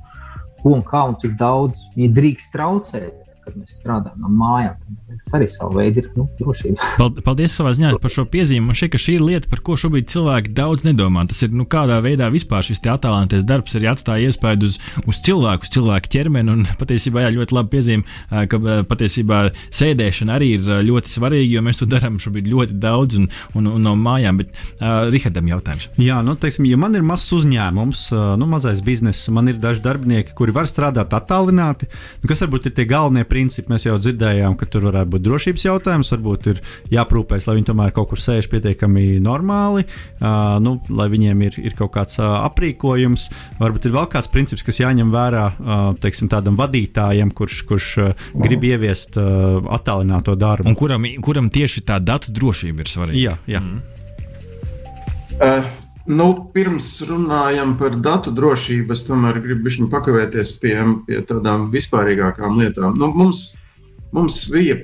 ko 0.59 0.75
un 0.75 0.83
kā 0.83 1.05
un 1.07 1.15
cik 1.21 1.37
daudz 1.39 1.85
viņi 1.95 2.11
drīkst 2.17 2.51
traucēt 2.51 3.28
kad 3.49 3.59
mēs 3.59 3.77
strādājam 3.81 4.21
no 4.23 4.29
mājām. 4.31 4.77
Tas 5.23 5.35
arī 5.35 5.47
savu 5.51 5.79
veidu 5.79 6.03
ir 6.03 6.09
nu, 6.15 6.27
drošība. 6.39 6.89
Paldies 7.27 7.55
savā 7.57 7.73
ziņā 7.75 7.95
par 8.01 8.13
šo 8.13 8.25
piezīmi. 8.29 8.67
Man 8.69 8.77
šķiet, 8.77 8.91
ka 8.93 9.01
šī 9.01 9.15
ir 9.17 9.25
lieta, 9.25 9.49
par 9.51 9.63
ko 9.65 9.75
šobrīd 9.79 10.09
cilvēki 10.11 10.53
daudz 10.57 10.85
nedomā. 10.85 11.25
Tas 11.29 11.41
ir 11.45 11.55
nu, 11.55 11.65
kādā 11.69 11.97
veidā 12.05 12.29
vispār 12.33 12.65
šis 12.65 12.83
attēlētais 12.85 13.47
darbs 13.47 13.75
arī 13.77 13.89
atstāja 13.91 14.29
iespaidu 14.29 14.69
uz, 14.69 14.77
uz 15.09 15.21
cilvēku, 15.25 15.65
uz 15.65 15.73
cilvēku 15.73 16.11
ķermeni. 16.13 16.53
Un 16.53 16.67
patiesībā 16.79 17.25
jā, 17.25 17.33
ļoti 17.35 17.57
labi 17.57 17.73
piezīme, 17.73 18.19
ka 18.51 18.61
patiesībā 18.89 19.41
sēdēšana 19.75 20.37
arī 20.37 20.51
ir 20.59 20.69
ļoti 20.85 21.13
svarīga, 21.15 21.49
jo 21.57 21.65
mēs 21.65 21.81
to 21.81 21.89
darām 21.89 22.21
šobrīd 22.21 22.49
ļoti 22.53 22.79
daudz 22.79 23.19
un, 23.19 23.27
un, 23.57 23.71
un 23.73 23.85
no 23.89 23.95
mājām. 23.99 24.43
Bet 24.43 24.53
uh, 24.53 25.09
Rihardam 25.09 25.49
jautājums. 25.49 25.89
Jā, 25.99 26.21
nu, 26.25 26.37
teiksim, 26.39 26.69
ja 26.69 26.77
man 26.79 26.95
ir 26.97 27.05
mazs 27.05 27.31
uzņēmums, 27.39 28.05
nu, 28.39 28.49
mazais 28.49 28.83
bizness, 28.85 29.27
man 29.33 29.51
ir 29.51 29.59
daži 29.61 29.83
darbinieki, 29.83 30.35
kuri 30.37 30.53
var 30.55 30.69
strādāt 30.69 31.13
attālināti, 31.17 31.89
nu, 32.21 32.29
kas 32.29 32.45
varbūt 32.45 32.69
ir 32.69 32.77
tie 32.77 32.87
galvenie 32.89 33.25
priekšnieki 33.25 33.38
principi 33.39 33.71
mēs 33.71 33.87
jau 33.87 33.95
dzirdējām, 33.99 34.57
ka 34.59 34.67
tur 34.69 34.89
varētu 34.89 35.13
būt 35.15 35.25
drošības 35.25 35.65
jautājums, 35.69 36.11
varbūt 36.15 36.49
ir 36.51 36.61
jāprūpēs, 36.91 37.47
lai 37.47 37.57
viņi 37.59 37.69
tomēr 37.71 37.95
kaut 37.95 38.11
kur 38.11 38.21
sēž 38.21 38.49
pietiekami 38.51 39.05
normāli, 39.23 39.85
uh, 39.87 40.57
nu, 40.63 40.75
lai 40.91 41.07
viņiem 41.11 41.45
ir, 41.47 41.59
ir 41.71 41.77
kaut 41.79 41.93
kāds 41.95 42.19
uh, 42.19 42.41
aprīkojums. 42.49 43.29
Varbūt 43.61 43.87
ir 43.87 43.95
vēl 43.95 44.09
kāds 44.11 44.29
princips, 44.31 44.65
kas 44.67 44.81
jāņem 44.81 45.13
vērā 45.13 45.45
uh, 45.49 45.75
teiksim, 46.03 46.31
tādam 46.31 46.59
vadītājam, 46.59 47.31
kurš, 47.35 47.63
kurš 47.69 47.91
uh, 48.03 48.29
grib 48.43 48.65
ieviest 48.67 49.19
uh, 49.19 49.61
attālināto 49.79 50.35
darbu. 50.39 50.67
Un 50.69 50.79
kuram, 50.79 51.07
kuram 51.23 51.51
tieši 51.53 51.85
tā 51.87 52.01
datu 52.03 52.35
drošība 52.35 52.83
ir 52.83 52.91
svarīga? 52.91 53.23
Jā, 53.23 53.37
jā. 53.55 53.63
Mm. 53.63 53.85
Uh, 55.39 55.88
Nu, 56.09 56.27
pirms 56.53 56.87
runājam 57.05 57.75
par 57.77 57.93
datu 58.01 58.33
drošību, 58.33 58.95
es 58.95 59.05
tomēr 59.05 59.37
gribu 59.43 59.89
pakavēties 59.91 60.55
pie, 60.61 60.75
pie 61.05 61.19
tādām 61.29 61.67
vispārīgākām 61.73 62.57
lietām. 62.57 62.97
Nu, 62.97 63.11
mums, 63.13 63.43
mums 64.11 64.39
bija 64.49 64.79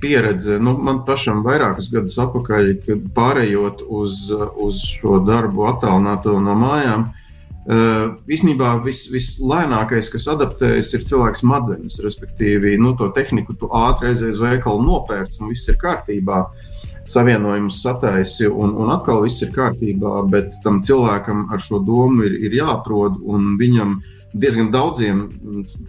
pieredze, 0.00 0.56
nu, 0.58 0.72
man 0.80 1.02
pašam 1.04 1.42
vairākus 1.44 1.90
gadus 1.92 2.16
atpakaļ, 2.24 2.72
kad 2.86 3.04
pārējot 3.18 3.84
uz, 3.88 4.30
uz 4.56 4.80
šo 4.94 5.20
darbu 5.28 5.68
attālināto 5.74 6.38
no 6.40 6.56
mājām. 6.64 7.10
Uh, 7.10 7.21
īsnībā 7.62 8.72
vis, 8.82 9.04
vislēnākais, 9.12 10.08
kas 10.10 10.26
adaptējas, 10.32 10.94
ir 10.96 11.04
cilvēks 11.06 11.44
smadzenes. 11.44 12.00
Respektīvi, 12.02 12.74
nu, 12.82 12.96
to 12.98 13.12
tehniku 13.14 13.54
tu 13.58 13.70
ātri 13.70 14.10
aizies 14.10 14.34
uz 14.36 14.42
veikalu 14.42 14.82
nopērts 14.88 15.38
un 15.38 15.52
viss 15.52 15.70
ir 15.70 15.78
kārtībā. 15.82 16.40
Uh, 16.42 16.92
savienojumus 17.04 17.82
sataisi, 17.82 18.46
un, 18.46 18.74
un 18.78 18.90
atkal 18.94 19.22
viss 19.24 19.42
ir 19.42 19.52
kārtībā, 19.54 20.22
bet 20.30 20.54
tam 20.64 20.80
cilvēkam 20.86 21.46
ar 21.52 21.62
šo 21.64 21.82
domu 21.86 22.26
ir, 22.28 22.38
ir 22.46 22.58
jāatrod, 22.62 23.18
un 23.22 23.56
viņam 23.60 23.96
diezgan 24.42 24.70
daudziem 24.72 25.24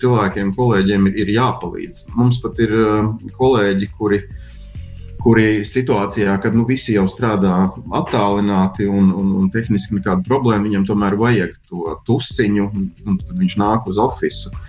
cilvēkiem, 0.01 0.53
kolēģiem 0.57 1.07
ir, 1.12 1.19
ir 1.23 1.36
jāpalīdz. 1.38 2.07
Mums 2.17 2.41
pat 2.43 2.59
ir 2.63 2.73
uh, 2.75 3.12
kolēģi, 3.38 3.91
kuri 3.99 4.23
uh, 4.23 4.42
kuri 5.23 5.63
situācijā, 5.67 6.36
kad 6.43 6.55
nu, 6.55 6.65
visi 6.67 6.97
jau 6.97 7.05
strādā 7.12 7.53
attālināti 7.95 8.88
un, 8.91 9.12
un, 9.15 9.29
un 9.39 9.51
tehniski 9.53 9.99
nekāda 9.99 10.25
problēma, 10.27 10.67
viņam 10.67 10.88
tomēr 10.89 11.15
vajag 11.19 11.55
to 11.69 11.95
tusiņu, 12.07 12.65
un 13.07 13.21
tad 13.21 13.38
viņš 13.39 13.55
nāk 13.62 13.88
uz 13.91 14.01
oficiālu. 14.03 14.59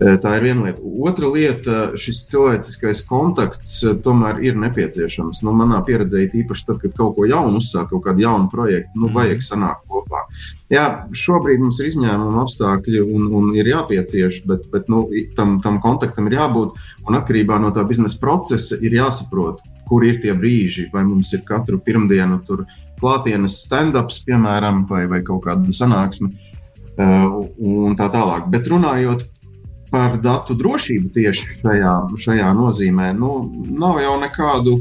E, 0.00 0.14
tā 0.16 0.32
ir 0.38 0.46
viena 0.46 0.64
lieta. 0.64 0.80
Otra 1.10 1.28
lieta, 1.28 1.80
šis 2.00 2.22
cilvēciskais 2.30 3.02
kontakts 3.08 3.74
e, 3.84 3.92
tomēr 4.00 4.40
ir 4.42 4.56
nepieciešams. 4.58 5.42
Nu, 5.44 5.52
manā 5.56 5.82
pieredzē, 5.84 6.24
īpaši 6.40 6.66
tad, 6.70 6.78
kad 6.82 6.94
kaut 6.96 7.18
ko 7.18 7.26
jaunu 7.28 7.60
uzsāk, 7.60 7.90
kaut 7.92 8.06
kādu 8.06 8.24
jaunu 8.24 8.48
projektu, 8.52 9.02
nu, 9.02 9.10
vajag 9.12 9.44
sanākt 9.44 9.84
kopā. 9.92 10.24
Jā, 10.72 10.86
šobrīd 11.12 11.60
mums 11.60 11.82
ir 11.82 11.90
izņēmuma 11.90 12.46
apstākļi 12.46 13.02
un, 13.04 13.28
un 13.36 13.50
ir 13.58 13.68
jāpiecieš, 13.68 14.40
bet, 14.48 14.64
bet 14.72 14.88
nu, 14.88 15.04
tam, 15.36 15.58
tam 15.60 15.78
kontaktam 15.84 16.30
ir 16.30 16.38
jābūt. 16.38 16.80
Un 17.04 17.20
atkarībā 17.20 17.60
no 17.60 17.74
tā 17.76 17.84
biznesa 17.84 18.16
procesa 18.22 18.80
ir 18.80 18.96
jāsaprot, 18.96 19.60
kur 19.90 20.06
ir 20.06 20.20
tie 20.22 20.36
brīži, 20.38 20.86
vai 20.94 21.02
mums 21.04 21.32
ir 21.34 21.42
katru 21.48 21.80
pirmdienu 21.82 22.38
tur 22.46 22.64
klātienes 23.00 23.58
stand-ups, 23.64 24.22
piemēram, 24.28 24.84
vai, 24.90 25.04
vai 25.10 25.20
kaut 25.26 25.42
kāda 25.48 25.74
sanāksme, 25.74 26.30
uh, 26.30 27.40
un 27.58 27.98
tā 27.98 28.06
tālāk. 28.12 28.46
Bet 28.52 28.70
runājot 28.70 29.26
par 29.90 30.20
datu 30.22 30.54
drošību 30.58 31.10
tieši 31.16 31.56
šajā, 31.60 31.94
šajā 32.22 32.50
nozīmē, 32.56 33.10
nu, 33.18 33.40
nav 33.70 34.00
jau 34.04 34.16
nekādu. 34.22 34.78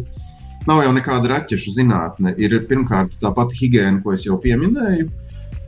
Nav 0.67 0.83
jau 0.83 0.89
nekāda 0.93 1.29
raķešu 1.31 1.71
zinātne. 1.73 2.33
Ir 2.37 2.51
pirmkārt 2.67 3.15
tā 3.21 3.31
pati 3.33 3.55
higiēna, 3.57 4.01
ko 4.03 4.11
es 4.13 4.25
jau 4.27 4.35
pieminēju, 4.43 5.07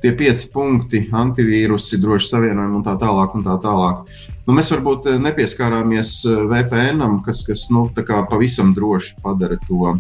tie 0.02 0.12
pieci 0.18 0.50
punkti, 0.54 1.06
antivīrusi, 1.14 2.00
droši 2.02 2.34
savienojumi 2.34 2.80
un 2.80 2.86
tā 2.86 2.96
tālāk. 3.02 3.36
Un 3.38 3.46
tā 3.46 3.58
tālāk. 3.64 4.08
Nu, 4.48 4.56
mēs 4.58 4.72
varbūt 4.74 5.12
eh, 5.12 5.20
nepieskārāmies 5.22 6.16
eh, 6.30 6.42
VPN, 6.50 7.20
kas, 7.26 7.44
kas 7.48 7.68
nu, 7.74 7.86
pavisam 8.32 8.74
droši 8.78 9.22
padara 9.24 9.60
to. 9.68 9.96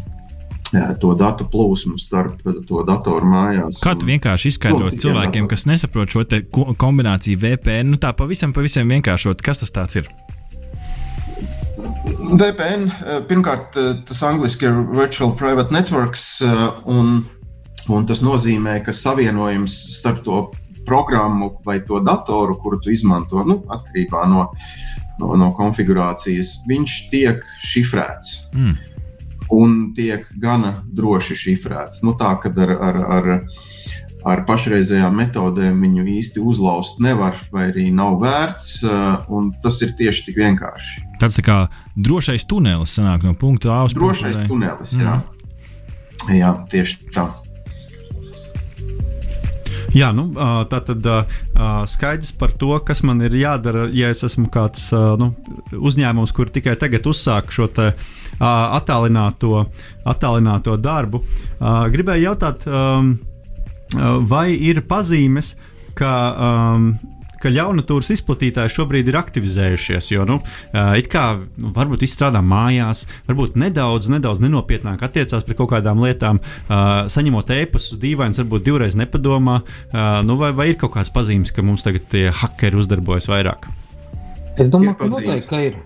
To 0.71 1.09
datu 1.19 1.43
plūsmu 1.51 1.97
starp 1.99 2.37
to 2.45 2.83
datoru 2.87 3.27
mājās. 3.27 3.81
Kā 3.83 3.91
tu 3.99 4.05
vienkārši 4.07 4.53
izskaidrot 4.53 4.93
cilvēkiem, 5.03 5.49
kas 5.51 5.65
nesaprot 5.67 6.13
šo 6.13 6.23
kombināciju 6.79 7.41
VPN, 7.41 7.89
nu 7.91 7.99
tā 7.99 8.13
pavisam, 8.15 8.53
pavisam 8.55 8.87
vienkāršot, 8.87 9.43
kas 9.43 9.59
tas 9.67 9.99
ir? 9.99 10.07
VPN 12.39 12.87
eh, 12.87 13.19
pirmkārt, 13.27 13.75
tas 14.07 14.23
angļuiski 14.29 14.69
ir 14.69 14.79
Virtual 14.95 15.35
Private 15.35 15.75
Networks, 15.75 16.29
un, 16.87 17.17
un 17.89 18.05
tas 18.09 18.21
nozīmē, 18.25 18.81
ka 18.85 18.93
savienojums 18.93 19.77
starp 19.97 20.23
to 20.25 20.41
programmu 20.85 21.51
vai 21.65 21.79
to 21.85 21.99
datoru, 21.99 22.55
kuru 22.61 22.79
tu 22.81 22.91
izmanto, 22.91 23.43
nu, 23.47 23.61
atkarībā 23.71 24.25
no, 24.29 24.47
no, 25.21 25.33
no 25.39 25.51
konfigurācijas, 25.57 26.61
viņš 26.69 26.97
tiek 27.11 27.45
šifrēts. 27.71 28.37
Mm. 28.55 28.79
Un 29.51 29.79
tiek 29.95 30.27
gana 30.39 30.77
droši 30.95 31.35
šifrēts. 31.35 32.01
Nu, 32.07 32.15
tā 32.19 32.31
kā 32.39 32.53
ar, 32.55 32.71
ar, 32.71 32.99
ar, 33.17 33.29
ar 34.31 34.43
pašreizējām 34.47 35.17
metodēm 35.19 35.81
viņu 35.83 36.05
īsti 36.13 36.39
uzlauzt 36.39 37.01
nevar, 37.03 37.35
vai 37.51 37.67
arī 37.73 37.89
nav 37.91 38.21
vērts. 38.21 38.69
Uh, 38.85 39.51
tas 39.63 39.81
ir 39.83 39.91
tieši 39.99 40.29
tik 40.29 40.39
vienkārši. 40.39 41.03
Tas 41.19 41.35
tā 41.35 41.43
kā 41.45 41.57
drošais 41.99 42.47
tunelis 42.47 42.95
sanāk 42.95 43.27
no 43.27 43.35
punkta 43.35 43.73
A 43.75 43.83
uz 43.89 43.93
punktu 43.93 44.07
B. 44.07 44.31
Drošais 44.31 44.47
tunelis, 44.47 44.95
mm. 44.95 45.03
jā. 45.03 46.35
jā, 46.39 46.55
tieši 46.71 47.11
tā. 47.11 47.27
Jā, 49.91 50.11
nu, 50.15 50.29
tā 50.71 50.79
tad 50.87 51.07
skaidrs 51.91 52.31
par 52.39 52.53
to, 52.59 52.71
kas 52.87 53.01
man 53.03 53.19
ir 53.25 53.35
jādara, 53.35 53.87
ja 53.91 54.11
es 54.13 54.23
esmu 54.23 54.47
kāds 54.53 54.87
nu, 55.19 55.31
uzņēmums, 55.75 56.31
kur 56.35 56.51
tikai 56.53 56.77
tagad 56.79 57.09
uzsāk 57.11 57.51
šo 57.51 57.67
te, 57.75 57.89
attālināto, 58.39 59.65
attālināto 60.07 60.77
darbu. 60.79 61.21
Gribēju 61.91 62.29
jautāt, 62.29 62.63
vai 64.31 64.45
ir 64.55 64.79
pazīmes, 64.87 65.55
ka 65.99 66.13
um, 66.31 66.93
ka 67.41 67.51
jaunatūras 67.51 68.11
izplatītāji 68.15 68.73
šobrīd 68.75 69.09
ir 69.11 69.17
aktivizējušies. 69.19 70.11
Jo, 70.13 70.25
nu, 70.29 70.39
it 70.97 71.09
kā 71.11 71.25
nu, 71.41 71.71
varbūt 71.75 72.05
izstrādā 72.07 72.43
mājās, 72.45 73.03
varbūt 73.29 73.57
nedaudz, 73.59 74.11
nedaudz 74.13 74.43
nenopietnāk 74.43 75.03
attiecās 75.07 75.45
pret 75.47 75.59
kaut 75.59 75.71
kādām 75.73 76.01
lietām, 76.05 76.41
saņemot 77.11 77.53
ēpastus 77.57 77.99
dīvainus, 78.01 78.41
varbūt 78.43 78.67
divreiz 78.67 78.97
nepadomā. 78.99 79.61
Nu, 80.27 80.37
vai, 80.39 80.53
vai 80.57 80.71
ir 80.71 80.79
kaut 80.81 80.95
kāds 80.97 81.13
pazīmes, 81.13 81.53
ka 81.55 81.65
mums 81.65 81.85
tagad 81.87 82.07
tie 82.11 82.29
hakeri 82.41 82.79
uzdarbojas 82.81 83.29
vairāk? 83.31 83.69
Es 84.59 84.69
domāju, 84.71 84.97
ka 84.99 85.09
noteikti 85.11 85.49
ka 85.49 85.61
ir. 85.63 85.77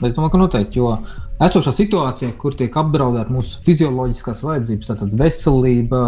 Es 0.00 0.14
domāju, 0.16 0.32
ka 0.32 0.40
noteikti, 0.40 0.80
jo 0.80 0.94
esošā 1.44 1.72
situācija, 1.76 2.34
kur 2.40 2.56
tiek 2.56 2.76
apdraudēta 2.76 3.32
mūsu 3.32 3.60
fizioloģiskās 3.66 4.40
vajadzības, 4.44 4.88
tātad 4.88 5.12
veselība, 5.20 6.04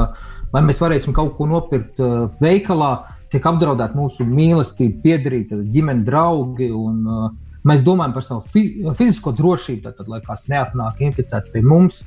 vai 0.52 0.62
mēs 0.64 0.80
varēsim 0.82 1.16
kaut 1.16 1.34
ko 1.36 1.48
nopirkt 1.50 2.00
veikalā, 2.42 2.92
tiek 3.32 3.46
apdraudēta 3.48 3.96
mūsu 3.98 4.26
mīlestība, 4.28 5.00
piederība, 5.04 5.62
ģimene, 5.74 6.04
draugi. 6.06 6.68
Un, 6.76 7.00
uh, 7.08 7.30
mēs 7.68 7.84
domājam 7.86 8.16
par 8.16 8.26
savu 8.26 8.94
fizisko 8.98 9.32
drošību, 9.38 9.84
tad, 9.86 9.96
tad, 10.00 10.10
lai 10.12 10.20
kāds 10.24 10.48
neatnāk 10.52 11.00
inficēts 11.08 11.52
pie 11.52 11.64
mums. 11.66 12.02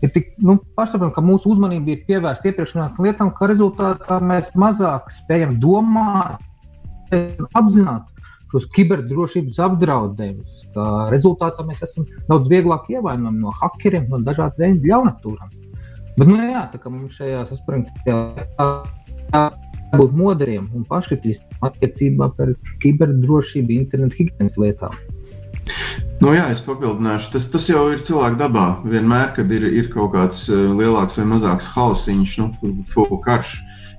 Ir 0.00 0.12
tik 0.14 0.30
nu, 0.44 0.56
pašsaprotami, 0.76 1.14
ka 1.16 1.24
mūsu 1.24 1.50
uzmanība 1.52 1.92
ir 1.92 2.06
pievērsta 2.06 2.50
iepriekš 2.50 2.76
minētām 2.76 3.04
lietām, 3.04 3.32
ka 3.36 3.48
rezultātā 3.50 4.20
mēs 4.24 4.54
mazāk 4.58 5.12
spējam 5.12 5.58
domāt, 5.60 6.40
apzināties 7.10 8.16
šos 8.50 8.66
kiberdrošības 8.74 9.60
apdraudējumus. 9.62 10.62
Rezultātā 11.12 11.62
mēs 11.66 11.84
esam 11.86 12.06
daudz 12.28 12.50
vieglāk 12.50 12.88
ievainojami 12.90 13.44
no 13.44 13.54
hakeriem, 13.60 14.08
no 14.10 14.18
dažādu 14.26 14.64
veidu 14.64 14.90
ļaunatūrām. 14.90 15.52
Bet, 16.16 16.26
nu, 16.26 16.40
jā, 16.42 16.64
tā 16.72 16.80
kā 16.82 16.90
mums 16.90 17.20
šajā 17.20 17.44
saspringtajā 17.48 18.18
būt 19.94 20.16
modriem 20.16 20.68
un 20.76 20.84
paškritiskiem 20.88 21.64
attiecībā 21.66 22.30
par 22.36 22.54
kiberdrošību, 22.82 23.76
internetu 23.80 24.22
higienas 24.22 24.58
lietām. 24.60 24.94
Nu, 26.20 26.34
jā, 26.36 26.50
es 26.52 26.60
papildināšu. 26.64 27.30
Tas, 27.32 27.46
tas 27.52 27.66
jau 27.70 27.86
ir 27.94 28.02
cilvēka 28.04 28.36
dabā. 28.42 28.66
Vienmēr, 28.84 29.30
kad 29.36 29.52
ir, 29.56 29.64
ir 29.72 29.88
kaut 29.92 30.12
kāds 30.12 30.44
uh, 30.52 30.66
lielāks 30.76 31.16
vai 31.16 31.26
mazāks 31.30 31.68
hausiņš, 31.72 32.34
nu, 32.42 32.74
fuku 32.92 33.16
karš, 33.24 33.54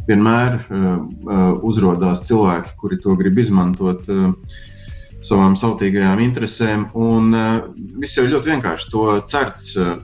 vienmēr 0.10 0.60
uh, 0.60 0.92
uh, 1.00 1.48
uzrādās 1.66 2.22
cilvēki, 2.28 2.76
kuri 2.82 3.00
to 3.02 3.16
grib 3.18 3.42
izmantot 3.42 4.06
uh, 4.14 4.30
savām 5.26 5.58
sautīgajām 5.58 6.22
interesēm. 6.22 6.86
Un 6.94 7.34
uh, 7.34 7.48
viss 8.02 8.20
jau 8.20 8.28
ļoti 8.30 8.54
vienkārši 8.54 8.92
to 8.94 9.08
certs 9.30 9.72
uh, 9.80 9.96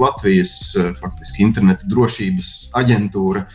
Latvijas 0.00 0.58
uh, 0.76 0.92
faktiski 1.00 1.46
interneta 1.46 1.88
drošības 1.88 2.52
aģentūra. 2.80 3.46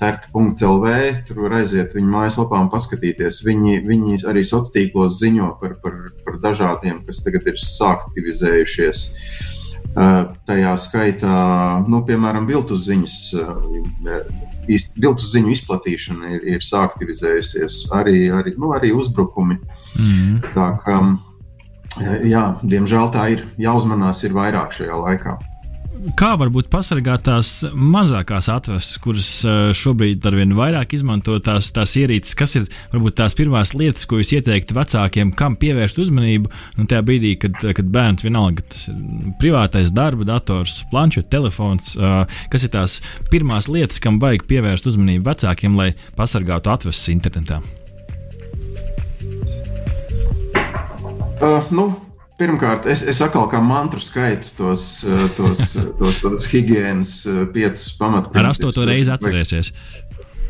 CERT.CLV. 0.00 0.92
Tur 1.28 1.42
var 1.44 1.58
aiziet 1.60 1.94
viņu 1.96 2.10
mājaslapā 2.14 2.60
un 2.64 2.70
paskatīties. 2.72 3.42
Viņi, 3.46 3.80
viņi 3.86 4.22
arī 4.30 4.44
sociālos 4.46 4.72
tīklos 4.74 5.18
ziņo 5.20 5.54
par, 5.60 5.76
par, 5.84 5.98
par 6.24 6.38
dažādiem, 6.44 7.02
kas 7.06 7.22
tagad 7.26 7.48
ir 7.50 7.60
sāktivizējušies. 7.60 9.06
Uh, 9.90 10.28
tajā 10.46 10.76
skaitā, 10.78 11.36
nu, 11.90 11.98
piemēram, 12.06 12.44
viltus 12.46 12.84
ziņas, 12.86 13.14
uh, 13.42 14.20
viltus 15.02 15.32
ziņu 15.32 15.50
izplatīšana 15.56 16.30
ir, 16.36 16.44
ir 16.54 16.62
sāktivizējusies, 16.62 17.80
arī, 17.98 18.28
arī, 18.30 18.54
nu, 18.60 18.70
arī 18.76 18.92
uzbrukumi. 18.94 19.58
Mm. 19.98 20.38
Tā 20.54 20.70
kā 20.84 21.00
jā, 22.22 22.44
diemžēl 22.62 23.10
tā 23.16 23.30
ir. 23.34 23.48
Jāuzmanās 23.58 24.22
ir 24.28 24.36
vairāk 24.36 24.78
šajā 24.78 25.00
laikā 25.08 25.40
kā 26.18 26.30
varbūt 26.40 26.68
pasargāt 26.72 27.24
tās 27.26 27.50
mazākās 27.74 28.48
atvestas, 28.52 28.98
kuras 29.02 29.30
eh, 29.44 29.58
šobrīd 29.76 30.24
ar 30.26 30.36
vien 30.38 30.54
vairāk 30.56 30.94
izmanto 30.96 31.36
tās, 31.44 31.70
tās 31.76 31.94
ierīces, 32.00 32.36
kas 32.38 32.56
ir 32.58 32.68
varbūt 32.92 33.18
tās 33.20 33.36
pirmās 33.38 33.74
lietas, 33.76 34.06
ko 34.08 34.20
jūs 34.20 34.32
ieteiktu 34.38 34.76
vecākiem, 34.76 35.32
kam 35.36 35.58
pievērst 35.60 36.00
uzmanību 36.02 36.50
nu, 36.50 36.86
tajā 36.90 37.02
brīdī, 37.06 37.34
kad, 37.42 37.58
kad 37.76 37.92
bērns 37.92 38.24
vienalga 38.26 38.64
tas 38.72 38.86
ir 38.92 39.00
privātais 39.40 39.92
darba 39.96 40.26
dators, 40.28 40.80
planšets, 40.92 41.30
telefons, 41.32 41.94
eh, 41.96 42.38
kas 42.52 42.66
ir 42.66 42.74
tās 42.76 43.00
pirmās 43.32 43.68
lietas, 43.70 44.00
kam 44.02 44.20
vajag 44.22 44.46
pievērst 44.50 44.88
uzmanību 44.90 45.26
vecākiem, 45.28 45.76
lai 45.78 45.92
pasargātu 46.18 46.72
atvestas 46.72 47.12
internetā? 47.12 47.60
Uh, 51.40 51.64
nu, 51.72 51.86
Pirmkārt, 52.40 52.86
es, 52.88 53.02
es 53.04 53.18
atkal 53.20 53.50
kā 53.52 53.58
mantru 53.60 54.00
skaitu 54.00 54.54
tos, 54.56 54.84
eh, 55.04 55.26
tos, 55.36 55.74
tos, 55.98 56.20
tos 56.22 56.46
higiēnas 56.48 57.18
eh, 57.28 57.42
piecus 57.52 57.90
pamatprincipus. 58.00 58.40
Ar 58.40 58.48
astoto 58.48 58.86
reizi 58.88 59.12
atcerēsies. 59.12 59.74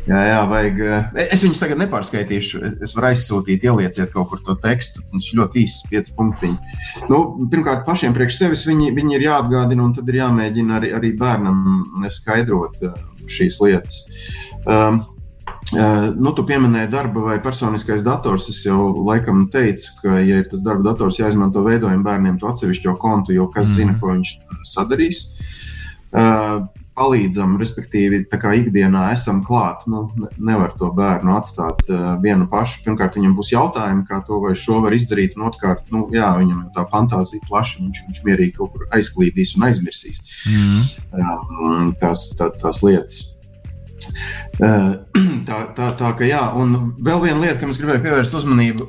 Jā, 0.07 0.21
jā, 0.25 0.37
vajag. 0.49 0.79
Eh, 0.87 1.25
es 1.35 1.43
viņus 1.43 1.59
tagad 1.59 1.81
nepārskaitīšu. 1.83 2.61
Es 2.87 2.95
varu 2.95 3.09
aizsūtīt, 3.11 3.67
ielieciet 3.67 4.15
kaut 4.15 4.31
kur 4.31 4.39
to 4.47 4.55
tekstu. 4.63 5.03
Viņš 5.11 5.27
ļoti 5.41 5.65
īsts, 5.65 5.91
pieci 5.91 6.15
punktiņi. 6.15 6.79
Nu, 7.11 7.21
pirmkārt, 7.51 7.83
pašiem 7.89 8.15
priekš 8.15 8.39
sevis 8.39 8.63
viņi, 8.71 8.93
viņi 8.95 9.19
ir 9.19 9.27
jāatgādina, 9.27 9.83
un 9.83 9.95
tad 9.99 10.07
ir 10.07 10.21
jāmēģina 10.21 10.79
arī, 10.79 10.95
arī 10.95 11.11
bērnam 11.19 12.07
skaidrot 12.07 12.79
šīs 13.27 13.59
lietas. 13.65 14.05
Um, 14.63 15.03
nu, 15.71 16.33
tu 16.35 16.43
pieminēji 16.47 16.91
darba 16.91 17.23
vai 17.29 17.37
personiskais 17.43 18.03
dators. 18.03 18.49
Es 18.51 18.59
jau 18.65 18.91
laikam 19.05 19.45
teicu, 19.53 19.93
ka, 20.01 20.17
ja 20.19 20.41
ir 20.41 20.49
tas 20.51 20.65
darba 20.65 20.91
dators 20.91 21.21
jāizmanto 21.21 21.63
veidojuma 21.65 22.03
bērniem, 22.07 22.37
to 22.41 22.51
atsevišķo 22.51 22.97
kontu, 23.01 23.35
jo 23.37 23.47
kas 23.53 23.69
mm. 23.69 23.79
zina, 23.79 23.97
ko 24.01 24.13
viņš 24.15 24.35
sadarīs. 24.73 25.25
Uh, 26.11 26.67
palīdzam, 27.01 27.55
respektīvi, 27.61 28.25
tā 28.29 28.37
kā 28.41 28.51
ikdienā 28.59 29.05
esam 29.13 29.41
klāt. 29.47 29.85
Nu, 29.89 30.03
nevar 30.37 30.73
to 30.79 30.91
bērnu 30.95 31.33
atstāt 31.37 31.81
uh, 31.87 32.13
vienu 32.23 32.47
pašu. 32.51 32.81
Pirmkārt, 32.85 33.15
viņam 33.17 33.35
būs 33.37 33.53
jautājumi, 33.53 34.05
kā 34.09 34.21
to 34.27 34.41
vai 34.43 34.53
šo 34.59 34.81
var 34.85 34.95
izdarīt, 34.97 35.37
un 35.39 35.47
otrkārt, 35.49 35.85
nu, 35.95 36.03
jā, 36.15 36.29
viņam 36.41 36.65
ir 36.65 36.71
tā 36.75 36.85
fantāzija 36.91 37.47
plaša, 37.47 37.79
viņš, 37.81 38.03
viņš 38.09 38.23
mierīgi 38.27 38.57
kaut 38.59 38.75
kur 38.75 38.87
aizklīdīs 38.97 39.55
un 39.57 39.69
aizmirsīs 39.69 40.19
mm. 40.51 40.81
uh, 41.15 41.93
tās, 42.03 42.27
tā, 42.39 42.51
tās 42.59 42.83
lietas. 42.85 43.23
Tā, 45.47 45.57
tā, 45.75 45.87
tā 45.99 46.11
ka 46.15 46.27
jā, 46.27 46.39
un 46.55 46.93
vēl 47.03 47.21
viena 47.23 47.41
lieta, 47.41 47.57
kam 47.59 47.71
es 47.73 47.79
gribēju 47.81 48.03
pievērst 48.05 48.35
uzmanību, 48.37 48.85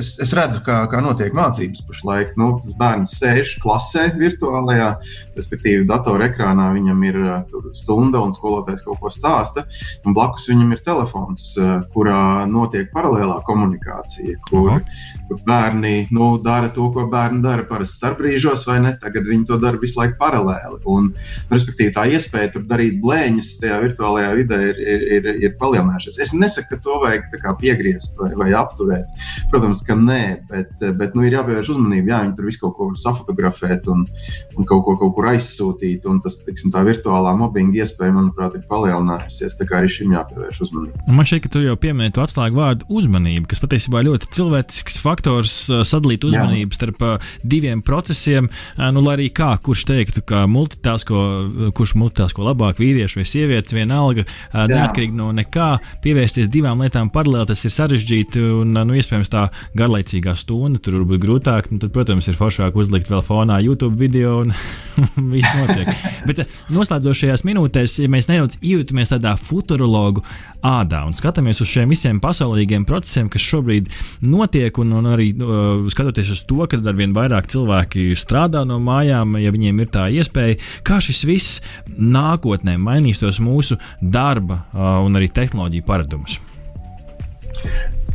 es, 0.00 0.14
es 0.22 0.32
redzu, 0.34 0.62
kā, 0.66 0.80
kā 0.90 1.02
notiek 1.04 1.34
mācības 1.36 1.84
pašlaik. 1.86 2.32
Nu, 2.40 2.54
tas 2.64 2.76
bērns 2.80 3.12
sēž 3.20 3.52
klasē, 3.62 4.06
virtuālajā, 4.18 4.88
respektīvi, 5.36 5.86
datorā 5.88 6.30
ekrānā 6.30 6.70
viņam 6.74 7.04
ir 7.06 7.18
stunda 7.76 8.22
un 8.24 8.34
skolotājs 8.34 8.82
kaut 8.86 8.98
ko 9.02 9.12
stāsta, 9.14 9.66
un 10.08 10.16
blakus 10.16 10.48
viņam 10.50 10.72
ir 10.74 10.82
telefons, 10.86 11.52
kurā 11.94 12.46
notiek 12.50 12.90
paralēlā 12.96 13.38
komunikācija, 13.46 14.40
kur, 14.48 14.80
kur 15.28 15.44
bērni 15.46 16.08
nu, 16.16 16.32
dara 16.42 16.72
to, 16.74 16.88
ko 16.96 17.06
bērni 17.12 17.44
dara 17.44 17.68
parasti 17.68 18.00
starpbrīžos, 18.00 18.66
vai 18.70 18.80
ne? 18.86 18.94
Tagad 19.00 19.28
viņi 19.28 19.46
to 19.52 19.60
dara 19.62 19.78
visu 19.80 20.00
laiku 20.00 20.18
paralēli. 20.24 20.80
Un, 20.90 21.12
respektīvi, 21.52 21.94
tā 21.94 22.08
iespēja 22.10 22.54
tur 22.56 22.66
darīt 22.70 22.98
blēņas 23.04 23.54
tajā 23.62 23.78
virtuālajā 23.84 24.34
vidē 24.40 24.62
ir, 24.72 24.82
ir, 24.96 25.06
ir, 25.20 25.30
ir 25.44 25.56
palielinājušies. 25.60 26.18
Es 26.24 26.34
nesaku, 26.36 26.74
ka 26.74 26.80
to 26.84 26.98
vajag 27.04 27.28
piegriezt 27.60 28.18
vai, 28.20 28.30
vai 28.38 28.50
apturēt. 28.56 29.20
Protams, 29.52 29.82
ka 29.86 29.96
nē, 29.98 30.22
bet, 30.50 30.72
bet 30.98 31.16
nu, 31.18 31.24
ir 31.26 31.36
jāpievērš 31.38 31.72
uzmanība. 31.74 32.14
Jā, 32.14 32.20
viņi 32.24 32.36
tur 32.38 32.48
visu 32.48 32.62
kaut 32.64 32.76
ko 32.78 32.88
var 32.90 33.00
safotografēt 33.00 33.88
un, 33.92 34.04
un 34.56 34.68
kaut 34.68 34.84
ko 34.86 34.96
kaut 35.00 35.14
kur 35.18 35.30
aizsūtīt. 35.32 36.06
Un 36.10 36.20
tas, 36.24 36.40
tiksim, 36.46 36.72
tā 36.74 36.84
virtuālā 36.86 37.34
mobbinga 37.38 37.82
iespēja, 37.84 38.14
manuprāt, 38.16 38.56
ir 38.58 38.66
palielinājusies. 38.70 39.58
Tā 39.60 39.68
kā 39.68 39.80
arī 39.80 39.92
šim 39.92 40.14
jāpievērš 40.16 40.62
uzmanība. 40.66 41.04
Man 41.10 41.28
šķiet, 41.28 41.44
ka 41.46 41.52
tu 41.54 41.64
jau 41.64 41.76
pieminēji 41.80 42.16
to 42.16 42.24
atslēgu 42.24 42.60
vārdu 42.60 42.88
uzmanība, 43.00 43.50
kas 43.50 43.62
patiesībā 43.62 44.04
ļoti 44.06 44.30
cilvēcisks 44.36 45.00
faktors 45.02 45.56
sadalīt 45.68 46.24
uzmanību 46.28 46.74
Jā. 46.74 46.78
starp 46.78 47.04
diviem 47.42 47.82
procesiem. 47.86 48.50
Nu, 48.78 49.02
lai 49.04 49.16
arī 49.18 49.28
kā, 49.34 49.52
kurš 49.62 49.84
teiktu, 49.90 50.24
ka 50.26 50.44
multitāsko, 50.50 51.20
kurš 51.76 51.96
multitāsko 52.00 52.44
labāk, 52.46 52.80
vīrieši 52.80 53.20
vai 53.20 53.26
sievietes, 53.28 53.74
vienalga, 53.76 54.26
neatkarīgi 54.54 55.16
no 55.16 55.30
nekā, 55.36 55.49
pievērsties 56.04 56.50
divām 56.52 56.82
lietām 56.84 57.10
paralēli, 57.12 57.48
tas 57.50 57.64
ir 57.66 57.74
sarežģīti 57.74 58.42
un, 58.60 58.74
nu, 58.76 58.96
iespējams, 58.98 59.32
tā 59.32 59.46
garlaicīgā 59.78 60.36
stunda 60.38 60.80
tur 60.82 61.02
būt 61.08 61.22
grūtāk. 61.24 61.70
Nu, 61.72 61.80
tad, 61.82 61.92
protams, 61.94 62.28
ir 62.30 62.38
foršāk 62.38 62.76
uzlikt 62.78 63.10
vēl 63.10 63.24
fonā 63.26 63.60
YouTube 63.64 63.98
video 64.00 64.40
un 64.44 64.54
viss 65.34 65.56
notiek. 65.58 65.90
Bet 66.28 66.44
noslēdzošajās 66.72 67.44
minūtēs, 67.48 67.98
ja 68.04 68.10
mēs 68.12 68.30
nedaudz 68.30 68.60
iejūtamies 68.60 69.14
tādā 69.14 69.36
futurologu 69.40 70.24
ādā 70.66 71.02
un 71.08 71.16
skatāmies 71.16 71.60
uz 71.62 71.70
šiem 71.70 71.92
visiem 71.92 72.20
pasaulīgiem 72.22 72.84
procesiem, 72.88 73.30
kas 73.32 73.44
šobrīd 73.44 73.88
notiek, 74.26 74.76
un, 74.82 74.92
un 74.98 75.08
arī 75.14 75.30
uh, 75.36 75.86
skatoties 75.92 76.32
uz 76.34 76.44
to, 76.48 76.60
ka 76.68 76.80
ar 76.80 76.98
vien 76.98 77.14
vairāk 77.16 77.48
cilvēki 77.50 78.10
strādā 78.18 78.62
no 78.68 78.80
mājām, 78.82 79.38
ja 79.40 79.52
viņiem 79.54 79.80
ir 79.84 79.92
tā 79.94 80.06
iespēja, 80.12 80.58
kā 80.86 81.00
šis 81.04 81.24
viss 81.28 81.60
nākotnē 81.96 82.76
mainīs 82.80 83.22
tos 83.22 83.40
mūsu 83.42 83.78
darba 84.00 84.62
uh, 84.62 85.00
un 85.06 85.16
arī 85.18 85.30
tehnoloģiju 85.40 85.88
paradumus. 85.88 86.38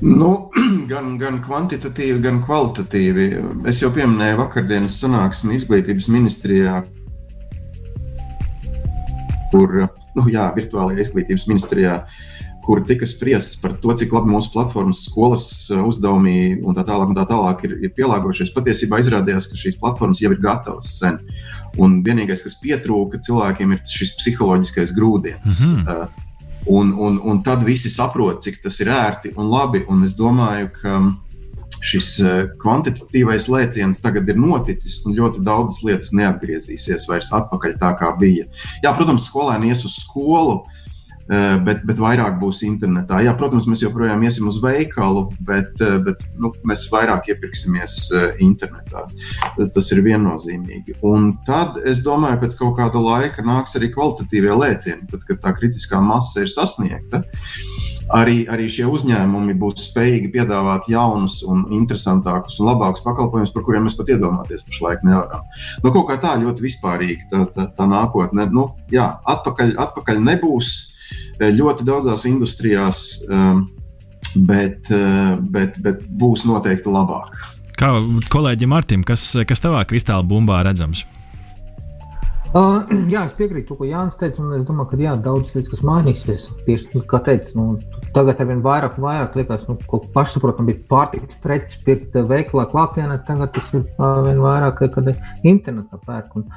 Nu, 0.02 0.52
gan, 0.92 1.16
gan 1.22 1.40
kvantitatīvi, 1.46 2.20
gan 2.26 2.42
kvalitatīvi. 2.46 3.30
Es 3.70 3.82
jau 3.84 3.92
pieminēju 3.96 4.42
vakardienas 4.42 5.00
sanāksmi 5.02 5.58
izglītības 5.60 6.10
ministrijā, 6.12 6.82
kur, 9.54 9.86
nu, 10.18 10.26
jā, 10.32 10.50
virtuālajā 10.58 11.06
izglītības 11.06 11.48
ministrijā, 11.48 12.00
kur 12.66 12.82
tika 12.90 13.06
spriests 13.08 13.60
par 13.62 13.76
to, 13.82 13.94
cik 13.94 14.14
labi 14.16 14.34
mūsu 14.34 14.50
platformas, 14.52 15.04
skolas 15.06 15.46
uzdevumi 15.78 16.64
un 16.66 16.76
tā 16.76 16.82
tālāk, 16.88 17.12
un 17.14 17.18
tā 17.18 17.28
tālāk 17.30 17.62
ir, 17.68 17.76
ir 17.86 17.94
pielāgojušies. 17.96 18.56
Patiesībā 18.56 19.00
izrādījās, 19.04 19.52
ka 19.52 19.60
šīs 19.62 19.78
platformas 19.80 20.22
jau 20.24 20.34
ir 20.34 20.42
gatavas 20.42 20.96
sen. 20.98 21.22
Un 21.78 22.00
vienīgais, 22.04 22.42
kas 22.42 22.58
pietrūka 22.64 23.22
cilvēkiem, 23.22 23.76
ir 23.76 23.84
šis 23.86 24.16
psiholoģiskais 24.18 24.96
grūdienis. 24.98 25.62
Mm 25.62 25.84
-hmm. 25.86 26.25
Un, 26.66 26.96
un, 26.98 27.20
un 27.22 27.44
tad 27.46 27.62
visi 27.66 27.92
saprot, 27.94 28.42
cik 28.42 28.64
tas 28.64 28.80
ir 28.82 28.90
ērti 28.90 29.36
un 29.38 29.52
labi. 29.52 29.84
Un 29.92 30.02
es 30.08 30.16
domāju, 30.18 30.72
ka 30.80 30.98
šis 31.86 32.10
eh, 32.24 32.46
kvantitatīvais 32.62 33.50
lēciens 33.52 34.02
tagad 34.02 34.30
ir 34.32 34.40
noticis, 34.40 35.02
un 35.06 35.18
ļoti 35.18 35.44
daudzas 35.46 35.84
lietas 35.86 36.14
neatgriezīsies 36.18 37.08
vairs 37.10 37.32
atpakaļ 37.36 37.78
tā, 37.82 37.92
kā 38.00 38.12
bija. 38.22 38.48
Jā, 38.84 38.94
protams, 38.98 39.28
skolēni 39.30 39.72
ies 39.74 39.86
uz 39.88 40.00
skolu, 40.02 40.62
bet, 41.26 41.82
bet 41.90 41.98
vairāk 41.98 42.38
būs 42.42 42.62
internetā. 42.68 43.18
Jā, 43.26 43.34
protams, 43.38 43.66
mēs 43.70 43.82
joprojām 43.82 44.22
iesim 44.28 44.50
uz 44.52 44.60
veikalu, 44.62 45.26
bet, 45.48 45.74
eh, 45.82 45.98
bet 46.06 46.22
nu, 46.38 46.52
mēs 46.70 46.86
vairāk 46.94 47.32
iepirksimies 47.34 47.98
eh, 48.14 48.28
internetā. 48.46 49.08
Tas 49.58 49.92
ir 49.96 50.04
viennozīmīgi. 50.06 51.00
Un 51.06 51.34
tad 51.48 51.80
es 51.86 52.04
domāju, 52.06 52.38
ka 52.38 52.46
pēc 52.46 52.60
kaut 52.62 52.78
kāda 52.78 53.02
laika 53.02 53.46
nāks 53.46 53.74
arī 53.80 53.90
kvalitatīvie 53.96 54.54
lēcieni, 54.54 55.10
tad, 55.10 55.26
kad 55.26 55.42
tā 55.42 55.58
kritiskā 55.58 56.02
masa 56.04 56.46
ir 56.46 56.54
sasniegta. 56.54 57.26
Arī, 58.14 58.44
arī 58.54 58.68
šie 58.70 58.86
uzņēmumi 58.86 59.56
būs 59.58 59.88
spējīgi 59.90 60.30
piedāvāt 60.36 60.86
jaunus, 60.94 61.40
un 61.42 61.64
interesantākus 61.74 62.60
un 62.62 62.70
labākus 62.70 63.02
pakalpojumus, 63.02 63.50
par 63.56 63.66
kuriem 63.66 63.88
mēs 63.88 63.98
pat 63.98 64.12
iedomāties 64.14 64.62
pašlaik 64.68 65.02
nevaram. 65.08 65.42
Nu, 65.82 65.90
kaut 65.90 66.12
kā 66.12 66.20
tā 66.22 66.36
ļoti 66.38 66.68
vispārīgi 66.68 67.32
tā, 67.34 67.48
tā, 67.56 67.72
tā 67.74 67.88
nākotne. 67.90 68.46
Nu, 68.54 68.76
jā, 68.94 69.16
atpakaļ, 69.26 69.74
atpakaļ 69.88 70.22
nebūs 70.22 70.76
Eh, 70.76 70.94
ļoti 71.40 71.86
daudzās 71.88 72.26
industrijās, 72.30 73.02
ehm, 73.30 73.66
bet, 74.48 74.92
eh, 74.92 75.36
bet, 75.40 75.78
bet 75.82 76.04
būs 76.08 76.46
noteikti 76.48 76.92
labāk. 76.92 77.36
Kā 77.76 77.92
kolēģim 78.32 78.72
Martim, 78.72 79.04
kas, 79.04 79.36
kas 79.48 79.60
tavā 79.60 79.84
kristāla 79.86 80.24
bumbā 80.24 80.64
redzams? 80.64 81.04
Uh, 82.56 82.86
jā, 83.12 83.26
es 83.28 83.36
piekrītu 83.36 83.74
tam, 83.74 83.80
ko 83.82 83.88
Jānis 83.90 84.16
teica, 84.20 84.46
es 84.56 84.64
domāju, 84.64 84.94
ka 84.94 85.00
jā, 85.02 85.16
daudz 85.20 85.52
lietas, 85.52 85.72
kas 85.74 85.84
mainīsies. 85.84 86.46
Tieši 86.64 87.02
kā 87.12 87.20
teica, 87.26 87.52
nu, 87.58 87.66
tagad 88.16 88.40
ar 88.40 88.48
vien 88.48 88.64
vairāk 88.64 88.96
vairāk 89.02 89.36
liekas, 89.36 89.68
nu, 89.68 89.76
ka 89.92 90.00
pašsaprotami 90.16 90.72
bija 90.72 90.86
pārtikas 90.94 91.42
preces 91.44 91.84
pirkt 91.84 92.16
veikalā 92.30 92.64
klātienē, 92.72 93.20
tagad 93.28 93.52
tas 93.58 93.74
ir 93.76 93.84
uh, 93.84 94.22
vien 94.24 94.40
vairāk, 94.40 94.86
kad 94.96 95.12
internetā 95.44 96.00
pērk. 96.08 96.40
Un, 96.40 96.50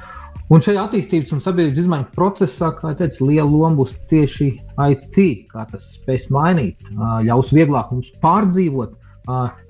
Un 0.49 0.63
šajā 0.65 0.81
attīstības 0.81 1.29
un 1.35 1.41
sabiedrības 1.45 1.83
izmaiņu 1.83 2.07
procesā, 2.15 2.71
kā 2.73 2.89
jau 2.89 2.97
teicu, 3.03 3.27
liela 3.29 3.45
loma 3.45 3.77
būs 3.77 3.91
tieši 4.09 4.47
IT, 4.81 5.17
kā 5.51 5.67
tas 5.69 5.91
spēs 5.99 6.25
mainīt, 6.33 6.87
ļaus 7.27 7.51
vieglāk 7.53 7.91
mums 7.93 8.09
pārdzīvot, 8.23 8.95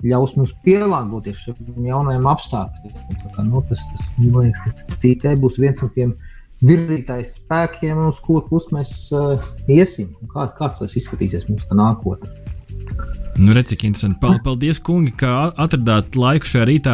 ļaus 0.04 0.36
mums 0.38 0.52
pielāgoties 0.64 1.44
šiem 1.44 1.88
jaunajiem 1.90 2.28
apstākļiem. 2.30 3.48
Nu, 3.48 3.62
tas, 3.68 3.86
tas, 3.92 4.06
man 4.26 4.46
liekas, 4.46 4.76
tas 4.80 5.08
IT 5.08 5.26
būs 5.42 5.58
viens 5.62 5.82
no 5.82 5.90
tiem 5.94 6.14
virzītājs 6.64 7.38
spēkiem, 7.40 8.00
uz 8.10 8.20
kuru 8.24 8.44
pusi 8.50 8.74
mēs 8.76 8.94
uh, 9.16 9.40
iesim. 9.68 10.12
Kā, 10.32 10.48
kāds 10.56 10.82
tas 10.82 10.96
izskatīsies 11.00 11.48
mūsu 11.48 11.76
nākotnē? 11.76 12.59
Nu, 13.40 13.52
redz, 13.56 13.70
cik 13.70 13.84
interesanti. 13.88 14.18
Paldies, 14.44 14.78
kungi, 14.84 15.14
ka 15.16 15.52
atradāt 15.60 16.16
laiku 16.18 16.48
šajā 16.50 16.64
rītā 16.68 16.92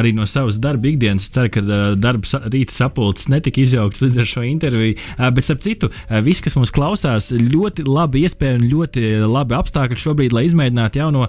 arī 0.00 0.10
no 0.16 0.24
savas 0.26 0.56
darba 0.58 0.88
ikdienas. 0.90 1.28
Ceru, 1.30 1.52
ka 1.54 1.62
darba 2.00 2.40
rīta 2.50 2.74
sapulces 2.74 3.28
netika 3.30 3.60
izjaukts 3.62 4.02
līdz 4.02 4.18
ar 4.18 4.26
šo 4.26 4.42
interviju. 4.48 4.96
Bet, 5.36 5.46
starp 5.46 5.62
citu, 5.62 5.90
visi, 6.26 6.42
kas 6.42 6.56
mums 6.58 6.72
klausās, 6.74 7.28
ļoti 7.30 7.84
labi 7.86 8.24
iespēja 8.26 8.58
un 8.58 8.64
ļoti 8.72 9.04
labi 9.28 9.54
apstākļi 9.58 10.00
šobrīd, 10.02 10.34
lai 10.34 10.46
izmēģinātu 10.48 11.02
jauno 11.02 11.28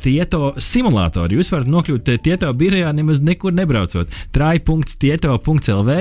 tieto 0.00 0.54
simulātoru. 0.56 1.36
Jūs 1.36 1.52
varat 1.52 1.68
nokļūt 1.74 2.12
tieto 2.24 2.52
birojā 2.56 2.94
nemaz 2.96 3.20
nekur 3.20 3.52
nebraucot. 3.56 4.16
trai.tieto.lv 4.32 5.98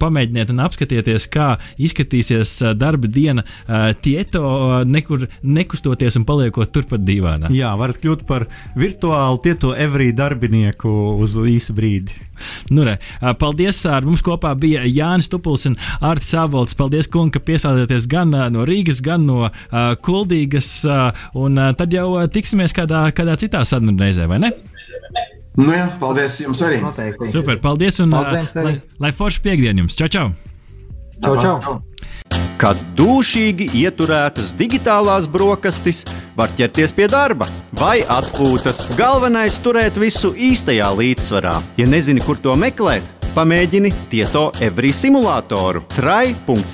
Pamēģiniet 0.00 0.54
un 0.54 0.64
apskatieties, 0.64 1.28
kā 1.34 1.50
izskatīsies 1.76 2.56
darba 2.80 3.12
diena 3.12 3.44
tieto, 4.00 4.46
nekur 4.88 5.28
nekustoties 5.42 6.16
un 6.22 6.28
paliekot 6.42 6.72
turpat 6.72 6.90
pat 6.92 7.06
dīvainā. 7.06 7.50
Jā, 7.54 7.72
varat 7.78 8.00
kļūt 8.02 8.24
par 8.26 8.46
virtuālu 8.76 9.40
tieto 9.42 9.72
Everī 9.74 10.12
darbinieku 10.12 10.90
uz 11.22 11.36
īsu 11.36 11.74
brīdi. 11.76 12.12
Nu, 12.70 12.82
re, 12.84 12.98
paldies! 13.38 13.84
Ar 13.86 14.02
mums 14.04 14.22
kopā 14.24 14.52
bija 14.58 14.82
Jānis 14.84 15.30
Tupuls 15.30 15.66
un 15.68 15.76
Artis 16.00 16.34
Abolts. 16.34 16.74
Paldies, 16.74 17.08
kungi, 17.08 17.36
ka 17.36 17.44
piesādāties 17.44 18.08
gan 18.10 18.32
no 18.32 18.66
Rīgas, 18.66 19.02
gan 19.04 19.26
no 19.26 19.46
uh, 19.46 19.52
Kuldīgas. 20.02 20.70
Uh, 20.84 21.24
un 21.38 21.60
uh, 21.60 21.70
tad 21.78 21.94
jau 21.94 22.08
tiksimies 22.32 22.74
kādā, 22.74 23.06
kādā 23.14 23.38
citā 23.40 23.62
sarunu 23.68 23.94
reizē, 24.00 24.26
vai 24.30 24.40
ne? 24.42 24.52
Nu 25.56 25.70
jā, 25.74 25.86
paldies 26.00 26.40
jums 26.42 26.64
arī. 26.64 26.80
Noteikti. 26.82 27.30
Super, 27.30 27.60
paldies 27.62 28.00
un 28.02 28.12
paldies 28.16 28.50
uh, 28.56 28.66
lai, 28.66 28.76
lai 29.06 29.14
forši 29.16 29.44
piekdien 29.44 29.84
jums. 29.84 29.96
Čau, 30.00 30.10
čau! 30.10 30.28
Čau, 31.22 31.38
čau! 31.38 31.56
čau. 31.62 31.80
Kad 32.60 32.76
dūšīgi 32.98 33.70
ieturētas 33.82 34.52
digitālās 34.58 35.26
brokastis, 35.30 36.04
var 36.36 36.48
ķerties 36.58 36.92
pie 36.96 37.08
darba 37.10 37.46
vai 37.78 38.02
atpūtas. 38.02 38.88
Galvenais- 38.98 39.60
turēt 39.64 39.98
visu 39.98 40.32
īstajā 40.32 40.88
līdzsvarā. 40.98 41.62
Ja 41.76 41.86
nezini, 41.86 42.20
kur 42.24 42.36
to 42.36 42.56
meklēt, 42.56 43.02
pamēģini 43.34 43.92
Tieto 44.10 44.52
Every 44.60 44.92
simulātoru. 44.92 45.82
trai.tieto.lv 45.96 46.72